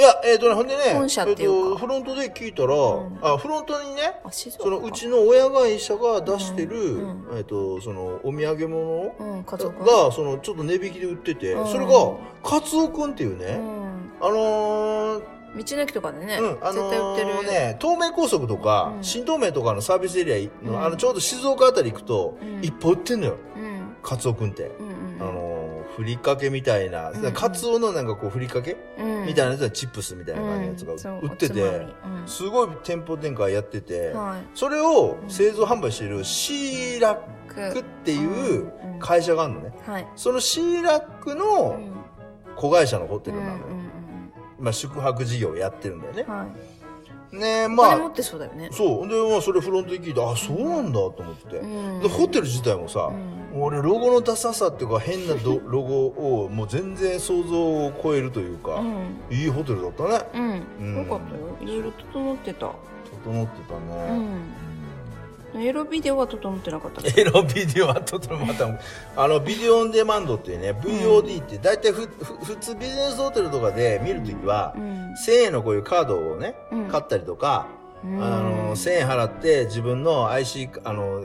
[0.00, 9.12] いやえっ、とねほんでね本社っていうかえっとフロントで聞いたら、んあフロントにねそのうちの親会社が出してる、うんえっ、とそのお土産物
[9.84, 11.92] がそのちょっと値引きで売ってて、うんそれが
[12.42, 14.12] カツオくんっていううね、ん。
[14.22, 15.22] あのー
[15.52, 17.28] 道の駅とかでね、うん、あの絶対売ってる。
[17.40, 23.96] ーね、東名高速とか、うん新東名とかのサービスエリアの、うんあの、ちょうど静岡あたり行くと、うんいっぱい売ってんのよ、うん。
[24.00, 24.70] カツオくんって。
[24.78, 25.20] うんうん。
[25.20, 25.49] あのー
[26.00, 31.72] ふりかけみたいな、うんカツオのなんかこう、ふりかけ、うん、みたいなやつはチップスみたいな感じのやつが売ってて、おつ
[32.04, 34.40] まみすごい店舗展開やってて、うんはい。
[34.54, 39.72] それを製造販売しているシーラックっていううん会社があるのね。
[39.86, 40.06] はい。
[40.16, 41.92] そのシーラックうのん
[42.56, 43.66] 子会社のホテうんうんルなのよ。
[44.58, 46.34] まあ、宿泊事業をやってるんだよねうん。。
[46.34, 46.46] は
[47.32, 47.36] い。
[47.36, 48.70] ねおまあ、金持ってそうだよね。
[48.72, 49.08] そう。
[49.08, 51.58] で、まあ、それフロントで聞いて、あ、そうなんだと思って。
[51.58, 59.16] うんで、ホテル自体もさ、うん俺、ロゴのダサさっていうか、変など ロゴを、もう全然想像を超えるというか、うん。
[59.36, 60.20] いいホテルだったね。
[60.34, 60.62] うん。
[60.80, 61.40] うんよかったよ。
[61.60, 62.70] いろいろ整ってた。
[63.24, 63.80] 整ってたう
[64.14, 64.18] ね。
[64.18, 64.40] ん。
[65.56, 67.20] エロビデオは整ってなかったけど。
[67.38, 68.68] エロビデオはとてもまた、
[69.16, 75.14] あの、ビデオオンデマンドっていうね、VOD って、大体ふ、ふ、普通ビジネスホテルとかで見るときは、うん。
[75.26, 77.66] 1000円のこういうカードをね、うん買ったりとか、
[78.04, 81.24] うんあの、1000円払って自分の IC、あの、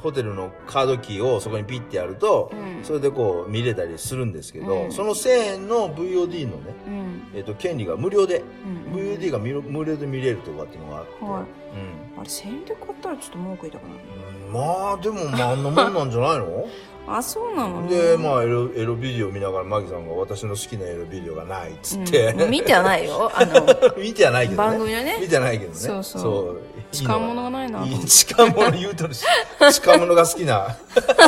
[0.00, 2.84] ホテルのカードキーをそこにピッてやると、うん。
[2.84, 4.92] それでこう見れたりするんですけど、うん。
[4.92, 7.22] その1000円の VOD のね、うん。
[7.34, 11.42] えっ、と、権利が無料で、うん VOD が無無料で見れるとかっていうのがあって、はい。
[11.42, 12.20] うん。
[12.20, 13.92] あれ、1000円で買ったらちょっと文句言いたくない。
[13.94, 16.66] うんまあ、でも、まあ、あんなもんなんじゃないの？
[17.08, 17.88] あ、そうなの？
[17.88, 22.50] で、まあエロ、エロビデオ見ながら、マギさんが私の好きなエロビデオがないっつって、うん。
[22.50, 23.30] 見てはないよ。
[23.34, 23.66] あの、
[23.98, 24.68] 見てはないけどね。
[24.68, 25.18] 番組のね。
[25.20, 25.76] 見てはないけどね。
[25.76, 26.04] そう。
[26.04, 26.60] そう
[26.92, 29.24] いい痴漢物がないないい痴漢物言うとるし。
[29.72, 30.76] 痴漢物が好きな、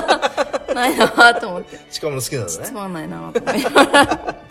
[0.74, 1.78] ないなと思って。
[1.90, 2.70] 痴漢物好きなのつね。
[2.72, 3.44] まんないなと思って。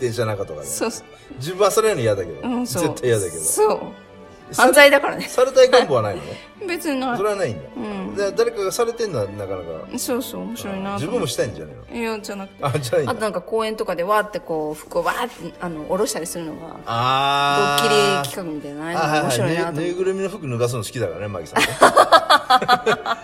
[0.00, 0.66] 電車の中とかで。
[0.66, 1.06] そうそう。
[1.38, 2.40] 自分はされるの嫌だけど。
[2.48, 2.82] うん、そう。
[2.82, 3.42] 絶対嫌だけど。
[3.42, 4.03] そう。
[4.52, 5.22] 犯罪だからね。
[5.28, 6.22] されたい願望はないの？
[6.68, 7.22] 別にないそ。
[7.22, 7.62] れはないんだ。
[7.76, 8.14] うん。
[8.14, 9.98] で誰かがされてんのはなかなか。
[9.98, 11.96] そうそう、面白いな自分もしたいんじゃないの？
[11.96, 12.64] いや、じゃなくて。
[12.64, 13.20] あ、じゃないあと。
[13.20, 18.22] なんか公園とかでわーってこう、服をわーって、あの、下ろしたりするのが、ドッあキリー。
[18.22, 19.74] 企画みたいなのああいいの面白いなはい。
[19.74, 19.80] と。
[19.80, 21.66] ぬぬいぐるみの服脱がすの好きだからね、マギさんね。
[21.80, 23.18] あ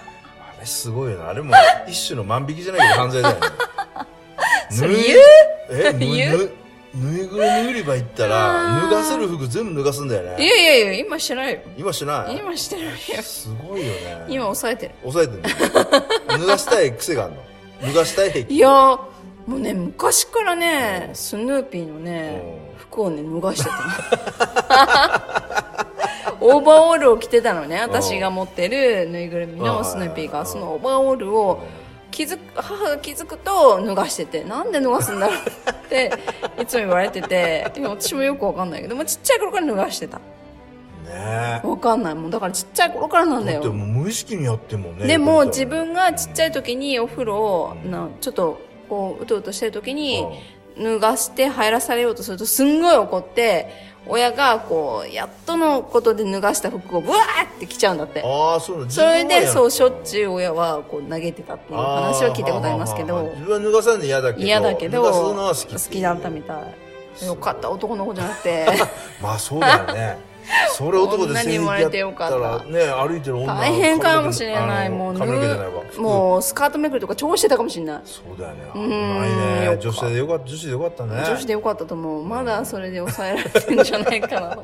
[0.60, 1.28] れすごいよな。
[1.30, 1.54] あれも
[1.88, 3.40] 一種の万引きじゃないけど犯罪だよね。
[4.70, 5.02] それぬい？
[5.04, 5.20] 言う？
[5.70, 5.98] え、ぬ？
[5.98, 6.50] 言う
[6.94, 10.48] ぬぬいぐるみ売り場行ったら、脱がせる服全部脱がすんだよいね。
[10.48, 11.60] やいやいや今してないよ。
[11.76, 12.36] 今しない？
[12.38, 12.90] 今してないよ。
[13.22, 14.26] すごいよね。
[14.28, 14.94] 今抑えてる。
[15.02, 15.48] 抑えてんの？
[16.38, 17.34] 脱がしたい癖がある
[17.82, 17.92] の？
[17.92, 18.40] 脱がしたい癖？
[18.52, 18.98] いやー
[19.46, 22.42] もうね昔からねスヌーピーのね
[22.76, 25.20] う服をね脱がしてた。
[26.40, 31.60] の オーバーオールを着てたのね私が持ってるぬいぐるみのスヌーピーがそのオーバーオールを
[32.20, 36.12] 気づく母が気づくと脱がしててなんで脱がすんだろうって
[36.60, 40.18] いつも言われてて私もよくわかんないけどもちっちゃい頃から脱がしてた。
[40.18, 42.30] ねわかんないもん。
[42.30, 43.72] だからちっちゃい頃からなんだよ。
[43.72, 45.06] もう無意識にやってんもんね。
[45.06, 48.60] でも自分がちっちゃい時にお風呂をなちょっと
[48.90, 50.26] こううとうとしてる時に
[50.78, 53.72] 脱がして入らされようとするとすんごい怒って
[54.06, 64.46] 親がこうやっとのことで脱がした服をブワーって着ちゃうんだってああ、そうなのそれでそうしょっゅちゅう親はこう投げてたっていう話は聞いたことありますけど自分は脱がさんの嫌だけど。
[64.46, 65.84] 嫌だけど脱がすのは好き。
[65.84, 68.66] 好きだったみたいよかった男の子じゃなくて
[69.20, 70.29] まあそうだよね。
[70.74, 75.72] それ男で生まれてよかったらね、歩いてる女大変かもしれないもう髪の毛じゃないわ。
[75.96, 78.88] ぬもうスカートめくりとか超してたかもしれないそうだよね。
[78.88, 79.78] ないね。
[79.80, 81.22] 女性でよかった、女子でよかったね。
[81.26, 84.58] 女子でよかったと思うまだそれで抑えられてんじゃないかな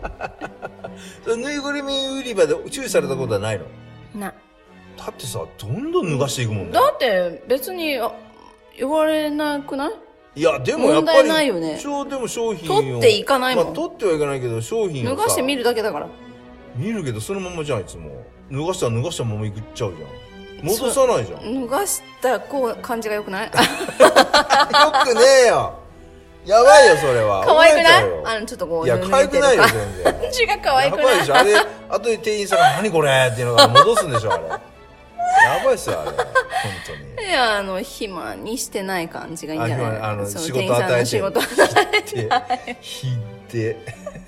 [1.37, 3.65] ぬいぐるみ売り場で注意されたことはないの？
[4.21, 4.33] な
[4.97, 6.73] だってさ、どんどん脱がしていくもんね。
[6.73, 8.11] だって別にあ
[8.79, 9.93] 言われなくない？
[10.37, 12.77] いや、でもやっぱ問題り、ないよね一応でも商品を。
[12.83, 16.09] 取っていかないもんまあ、取ってはいかないけど、商品をさ脱がして見るだけだから
[16.77, 18.11] 見るけど、そのままじゃん、いつも。
[18.51, 20.07] 脱がしたら脱がしたままいくっちゃうじゃ
[20.63, 20.67] ん。
[20.67, 21.55] 戻さないじゃん。
[21.55, 23.51] よ脱がしたこう感じがよくない？
[23.51, 23.55] く
[25.15, 25.73] ねえよ。
[26.45, 27.43] やばいよ、それは。
[27.45, 27.85] 可愛くない？
[27.85, 30.13] 覚えちゃうよあのちょっとこういや、可愛くないよ、全然。
[30.21, 31.35] 感じが可愛くないやばいでしょ。
[31.37, 31.55] あれ、
[31.89, 33.29] 後で店員さんが、何これ？
[33.33, 34.45] っていうのが戻すんでしょ、あれ。
[35.45, 36.11] やばいっすよ、あれ。
[36.11, 36.17] 本
[37.17, 37.29] 当に。
[37.29, 40.01] いやあの暇にしてない感じがいいんじゃない？
[40.01, 41.49] あの仕事店員さんの仕事与
[41.95, 42.31] えてで、
[42.81, 43.09] ひ
[43.53, 43.77] で。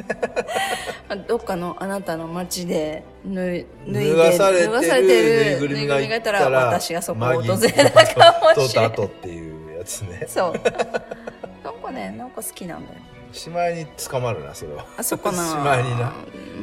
[1.29, 10.25] どっかのあなたの街で 脱い脱がされてるぬいるぐるみがいたら、私がそこを訪れたかもしれないととっていうやつね。
[10.29, 10.53] そう
[11.65, 13.01] なんかねなんか好きなんだよ
[13.33, 14.87] しまいに捕まるな、それは。
[14.97, 15.45] あそっかな。
[15.49, 16.13] しまいにな。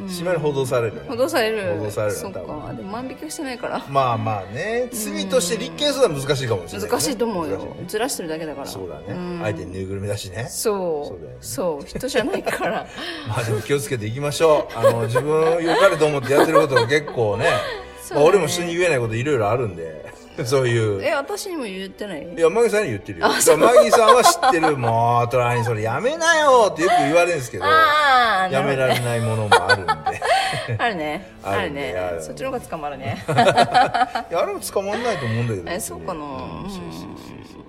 [0.02, 0.08] うん。
[0.08, 1.02] しまいに報道されるよ。
[1.02, 1.08] ね。
[1.08, 1.74] 補導される。
[1.78, 2.40] 補導されるそっか。
[2.40, 3.84] でも万引きはしてないから。
[3.88, 6.92] まあまあね、罪として立件するのは難しいかもしれない、ね。
[6.92, 7.76] 難しいと思うよ。
[7.86, 8.66] ずらしてるだけだから。
[8.66, 9.14] そうだね。
[9.14, 9.40] ん。
[9.42, 10.46] 相手にぬいぐるみだしね。
[10.50, 11.26] そう。
[11.40, 12.86] そう人じゃないから。
[13.28, 14.78] まあでも気をつけていきましょう。
[14.78, 17.46] あの、自分を良かれと思ってやってることが結構ね、
[18.14, 21.02] 俺も人に言えないこといろいろあるんで、そういう。
[21.02, 22.34] え私にも言ってない？
[22.34, 23.28] いや、マギさんに言ってるよ。
[23.28, 24.76] マギさんは知ってる。
[24.76, 29.92] もう、トライにそれやめなよってよく言われるんですけど、ああやめられないものもあるんで。
[30.78, 31.30] あるね。
[31.42, 33.24] あるねそっちの方が捕まるね。
[33.28, 35.70] いや、あれも捕まんないと思うんだけど。
[35.70, 36.20] えそうかな。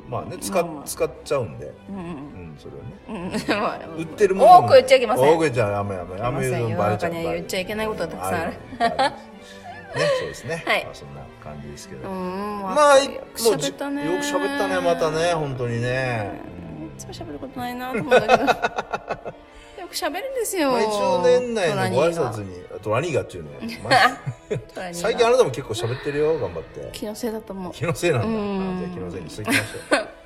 [0.10, 1.72] まあね、使使っちゃうんで。
[1.90, 2.58] うん。
[2.58, 2.68] そ
[3.50, 3.86] れはね。
[3.98, 5.34] 売ってるものも多く言っちゃいけません。
[5.34, 6.20] 多く言っちゃやめやめ。
[6.20, 7.12] やめる世ののバレちゃう。
[7.12, 8.54] 中には言っちゃいけないことがたくさんある
[10.20, 10.64] そうですね。
[10.66, 12.10] はいまあそんな感じですけど。
[12.10, 16.42] うんまあ、よく喋ったねよく喋ったね、またね、本当にね。
[16.98, 23.52] いつも喋ることないなと思うんだけどよく喋るんですよまあ、一応年内のご挨拶に、トラニーガっていうの
[24.94, 26.90] 最近あなたも結構喋ってるよ、頑張って。
[26.92, 28.28] 気のせいだと思う気のせいなんだ。
[28.28, 29.62] あうんじゃあ気のせいにしときましょ
[29.96, 30.08] う。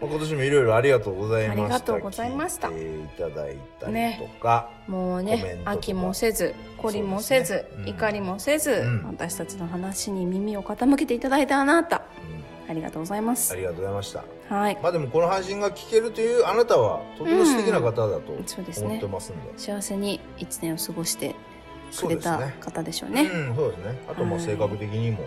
[0.00, 1.62] まあ今年もいろいろありがとうございました。
[1.62, 2.68] ありがとうございました。
[2.68, 4.70] 聞いていただいたりとか。
[4.86, 5.70] もうねトとか。
[5.72, 7.88] 飽きもせず懲りもせず、そうですねうん。
[7.88, 9.04] 怒りもせず、うん。
[9.06, 12.02] 私たちの話に耳を傾けていただいたあなた。
[12.66, 12.70] うん。
[12.70, 13.52] ありがとうございます。
[13.52, 14.24] ありがとうございました。
[14.48, 14.78] はい。
[14.82, 18.86] まあでもこの配信が聞けるというあなたはとても素敵な方だとそうですね。
[18.86, 19.52] 思ってますんで。
[19.56, 22.56] 幸せに一年を過ごしてくれたそうですね。
[22.60, 23.22] 方でしょうね。
[23.22, 23.98] うん、そうですね。
[24.08, 24.46] あともうはい。
[24.46, 25.18] 性格的にも、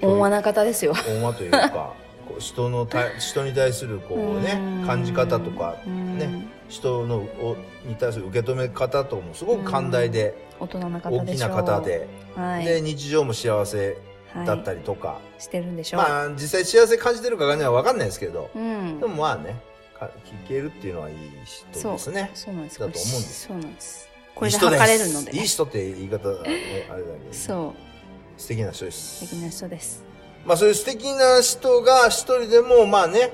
[0.00, 0.94] その、温和な方ですよ。
[1.08, 1.94] 温和というか、
[2.30, 4.86] こう人のた 人に対するこうねうん。
[4.86, 6.18] 感じ方とかうん。
[6.18, 6.28] ね
[6.68, 12.06] 人のをに対する受け止め方とかもすごく寛大で大人な方大きな方で、
[12.36, 13.98] はい、で日常も幸せ
[14.32, 14.46] はい。
[14.46, 19.00] だったりとか、してるんでしょう、まあ実際幸せ感じてるかがね分かんないですけど、うん。
[19.00, 19.56] でもまあね
[19.98, 22.30] か聞けるっていうのはいい人ですね。
[22.32, 22.54] そう。
[22.54, 22.78] なんです。
[22.78, 24.08] だと思うんですそうなんです。
[24.36, 24.80] これでいい人です。
[24.80, 26.50] 測れるので、いい人って言い方はね
[26.92, 28.40] あれだけどそう。
[28.40, 29.26] 素敵な人です。
[29.26, 30.09] 素敵な人です
[30.44, 33.32] まあそういう素敵な人が一人でもまあね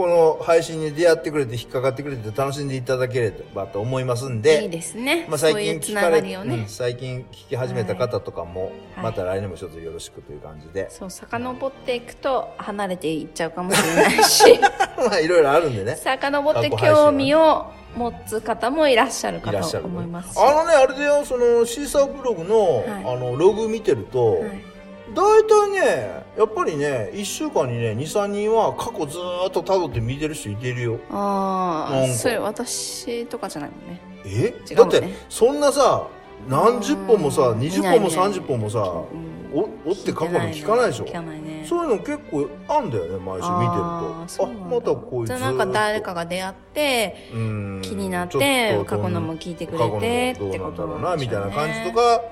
[0.00, 9.04] この配信に出会ってくれて引っかかってくれて楽しんでいただければと思いますんでいいですね、まあ、最近聞かれりをね、うん最近聞き始めた方とかも、はい。
[9.04, 14.58] また来年も一つよろしくという感じで、そう遡っていくと離れていっちゃうかもしれないし。
[14.96, 15.96] まあいろいろあるんでね。
[15.96, 19.78] 遡って興味を持つ方もいらっしゃるかと。
[19.80, 20.38] 思いますし。
[20.38, 22.86] あのねあれだよそのシーサーブログの,、はい。
[22.86, 24.69] あのログ見てると、はい
[25.14, 30.98] 大体ね、やっぱりね、1週間にね、2、3人は過去ずーっと辿って見てる人いてるよ。
[31.10, 34.00] ああそれ私とかじゃないもんね。
[34.24, 34.76] え、ね。
[34.76, 36.06] だって、そんなさ、
[36.48, 37.58] 何十本もさ、うん。
[37.58, 38.40] 20本も見ない見ない。
[38.40, 41.04] 30本もさ、うんお追って過去の聞かないでしょ？
[41.06, 41.66] 聞かないね。
[41.68, 44.44] そういうの結構あんだよね、毎週見てると。
[44.44, 45.26] あまたこいつ。
[45.26, 47.80] じゃあなんか誰かが出会ってうん。
[47.82, 52.22] 気になってと過去のも聞いてくれてどうなんだろうな、みたいな感じとか。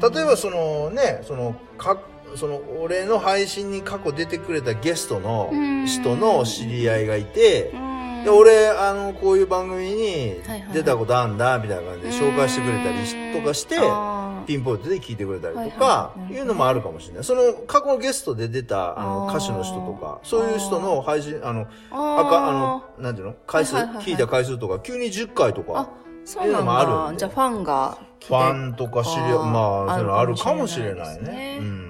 [0.00, 1.96] か、例えばそのね、その、か、
[2.36, 5.50] その、俺の配信に過去出てくれたゲストの
[5.86, 7.72] 人の知り合いがいて、
[8.24, 10.36] で、俺、あの、こういう番組に
[10.72, 13.76] 出たことあんだ、みたいな感じで紹介してくれたりしとかして、
[14.46, 17.24] ピンポイントで聞いてくれたりとかはいうのもあるかもしれない。
[17.24, 23.34] その、過去のゲストで出た、あの、歌手の人とか、そういう人の配信、あの、あか、あの、なんていうの？
[23.46, 31.58] 回数、聞いた回数とか、急に10回とあか、いうのもあるじゃあファンがファンとか知り合い、まあ、あるかもしあれないね。
[31.60, 31.89] うん。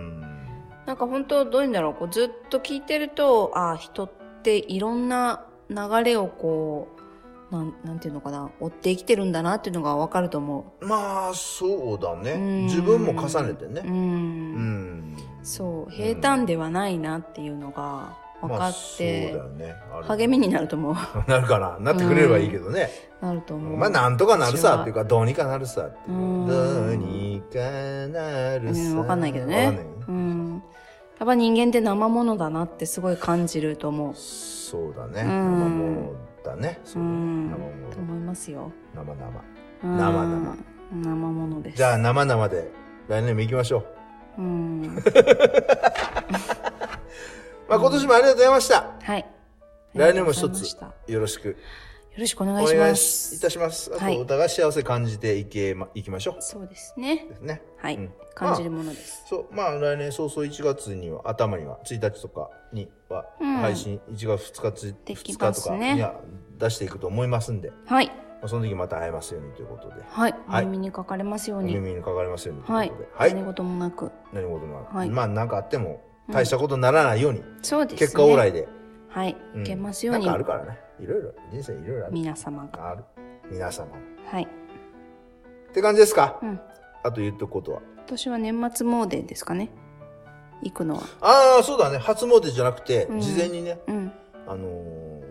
[0.90, 4.10] なんか本当どういうんだろうこうずっと聞いてるとあ人っ
[4.42, 6.88] ていろんな流れをこ
[7.52, 12.64] うなんなんていうのかな追って生きてるんだなっていうのがわかると思まあ、そうだね。
[12.64, 13.88] 自分も重ねてねう。
[13.88, 15.16] ん、うん。
[15.44, 19.74] そう平坦ではないなっていうのが分かまあって、そうだよね。
[19.92, 20.94] ある励みになると思う
[21.30, 21.78] なるかな。
[21.78, 22.90] なってくれればいいけどね。
[23.20, 28.80] なると思うまあ、なんとかなるさっていうか、どうにかなるさっていううんどうにかなるさ。
[28.80, 29.86] うんわかんないけどねわかんない
[31.20, 35.20] やっぱ人間って生ものだなってすごい感じると思うそうだね。
[35.20, 36.12] うん生もの
[36.42, 36.80] だね。
[36.82, 37.90] そううだねん生もの。
[37.92, 39.26] と思いますよ生々。
[39.84, 40.56] うん生々
[40.92, 42.70] 生ものですじゃあ、生々で
[43.08, 43.84] 来年も行きましょ
[44.38, 44.40] う。
[44.42, 44.82] うん
[47.68, 48.90] まあ、今年もありがとうございました。
[49.02, 49.26] はい
[49.94, 51.56] 来年も一つよろしく
[52.18, 53.90] ろしくお願おいしま願いたします。
[53.94, 54.18] あと、はい。
[54.18, 56.36] お互い幸せ感じていけま、いきましょう。
[56.40, 57.26] そうですね。
[57.28, 57.62] ですね。
[57.76, 58.12] はい、うん。
[58.34, 63.56] 感じるものです、そう、まあ来年早々1月には、頭には、1日とかには、うん。
[63.56, 66.20] 配信、1月2日つ、でき2日とかには
[66.58, 68.10] 出していくと思いますんで、まはい。
[68.42, 70.64] あ、その時また会えますようにということで、はい、はい。
[70.64, 73.34] お耳にかかれますようおに耳にかかりますようにとはいいうことで、はい。
[73.34, 74.10] 何事もなく。
[74.32, 75.10] 何事もなく、はい。
[75.10, 77.98] まあ何かあっても、大したことにならないように、そうですね。
[77.98, 78.68] 結果オーライで、
[79.10, 79.62] はい、うん。
[79.62, 80.78] いけますよなうんにかあるからね。
[81.00, 82.12] いろいろ、人生いろいろある。
[82.12, 82.90] 皆様が。
[82.90, 83.04] ある。
[83.50, 83.88] 皆様。
[84.26, 84.44] はい。
[84.44, 86.38] って感じですか？
[86.42, 86.60] うん。
[87.02, 87.80] あと言っとくことは。
[87.96, 89.70] 今年は年末詣ですかね。
[90.62, 91.02] 行くのは。
[91.20, 91.98] ああ、そうだね。
[91.98, 93.20] 初詣じゃなくて、うん。
[93.20, 94.12] 事前にね、うん。
[94.46, 95.22] あのー、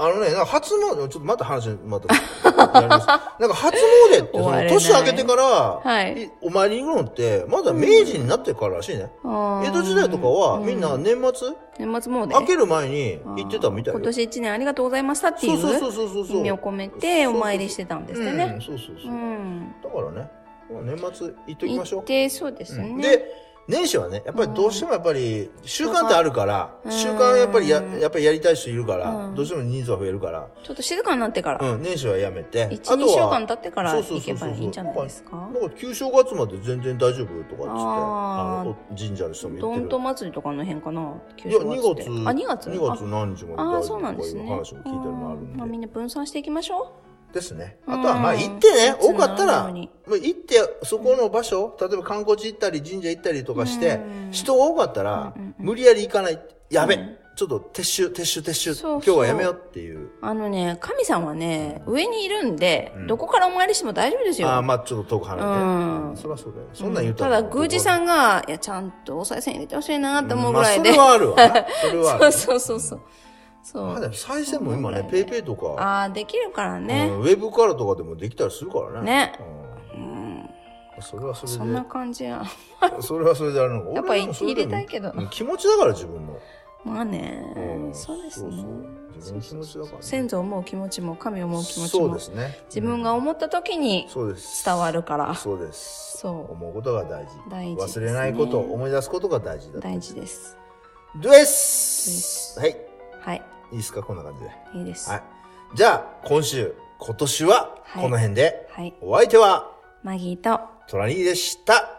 [0.00, 3.06] あのね、初詣、ちょっとまた話、また、やります。
[3.40, 3.76] なんか初
[4.12, 5.42] 詣って、その、年明けてから、
[5.82, 9.10] はいいお参りに行くのって、まだ明治になってかららしいね。
[9.24, 11.48] 江戸時代とかは、うんみんな年末、
[11.80, 13.98] 年末詣明ける前に行ってたみたいよ。
[13.98, 16.36] 今年一年ありがとうございましたっていそうそうそううそうそう。
[16.38, 18.58] 意味を込めてお参りしてたんですってうんね。
[18.64, 19.14] そうそうそうう。
[19.16, 19.74] ん。
[19.82, 20.30] だからね、
[20.70, 21.98] まあ年末行っときましょう。
[22.00, 22.88] 行ってそうですね。
[22.88, 26.90] うんで、年始はね、やっぱりどうしてもやっぱり、習慣ってあるから、うん。
[26.90, 29.34] 習慣やっぱりや、やっぱりやりたい人いるからう、ん。
[29.34, 32.66] どうしても人数は増えるから、ちょっと静かになってから、うん、年始はやめて。
[32.72, 35.50] 一二週間経ってから行けばいいんじゃないですか？
[35.52, 39.80] だから旧正月まで全然大丈夫とかっつって、あの、神社の人も言ってる。
[39.82, 41.00] どんと祭りとかの辺かな。
[41.02, 42.02] いや、2月、って。
[42.04, 44.48] あ、2月？2月何日まで大丈そう夫とかいうなんですね。
[44.48, 45.56] 話も聞いたりもあるうん。
[45.56, 45.72] まあんで。
[45.72, 46.94] みんな分散していきましょ
[47.32, 47.78] ですね。
[47.86, 49.86] うんあとはまあ行ってね、多かったら、行
[50.30, 56.38] って、そこの場所、例えば観光地行ったり神社行ったりとかしてうん、人が多かったらうんうん、無理やり行かない。
[56.70, 58.74] やべうんちょっと撤収、撤収、撤収。
[58.74, 60.06] そうそう今日はやめようっていう。
[60.06, 60.10] う。
[60.22, 64.48] あのね、神さんはね、上にいるんで、うんどこからお参りしても大丈夫ですよ。
[64.48, 65.46] ああ、まあちょっと遠く離れて。
[65.46, 66.70] うんあそりゃそうだよね。
[66.74, 67.36] そんなん言ったら。
[67.36, 70.96] ただ、宮司さんが、いや、ちゃんとお賽銭入れてほしいなって思うぐらいで。
[70.96, 71.66] まあそれはあるわな。
[71.80, 72.32] それはある。
[72.34, 73.00] そうそうそうそう。
[73.62, 73.86] そう。
[73.86, 77.08] まあでも再生も今ね、ペイペイとか、ああ、できるからうね。
[77.08, 79.06] んウェブからとかでもできたりするからね。
[79.06, 79.32] ね
[79.94, 80.50] うんうん。
[81.00, 82.42] それはそそんなれ感じや。
[82.96, 83.90] で、それはそれであるのか。
[83.94, 86.38] やっぱ入れたいけどうん気持ちだから自分の。
[86.84, 87.88] まあねう。
[87.90, 88.64] んそうですね。
[89.16, 92.58] 自分の気持ちだからね先祖を思う気持ちも、神を思う気持ちもそうで、すね。
[92.66, 94.64] 自分が思った時にそうです。
[94.64, 96.18] 伝わるから、そうです。
[96.18, 97.32] そう思うことが大事。
[97.50, 99.80] 大事ですね忘れないこと、思い出すことが大事だと。
[99.80, 100.56] 大事です。
[101.16, 102.58] です。
[102.60, 102.87] はい。
[103.28, 103.42] はい。
[103.72, 104.02] いいですか？
[104.02, 104.50] こんな感じで。
[104.78, 105.10] いいです。
[105.10, 105.22] はい。
[105.74, 108.94] じゃあ、今週、今年は、はいこの辺で、はい。
[109.02, 109.70] お相手は、
[110.02, 111.90] マギーとトラニーでした。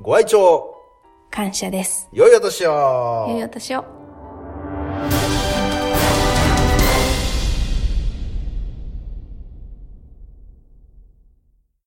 [0.00, 0.74] ご愛聴、
[1.30, 2.08] 感謝です。
[2.12, 3.26] 良いお年を。
[3.30, 3.84] 良いお年を。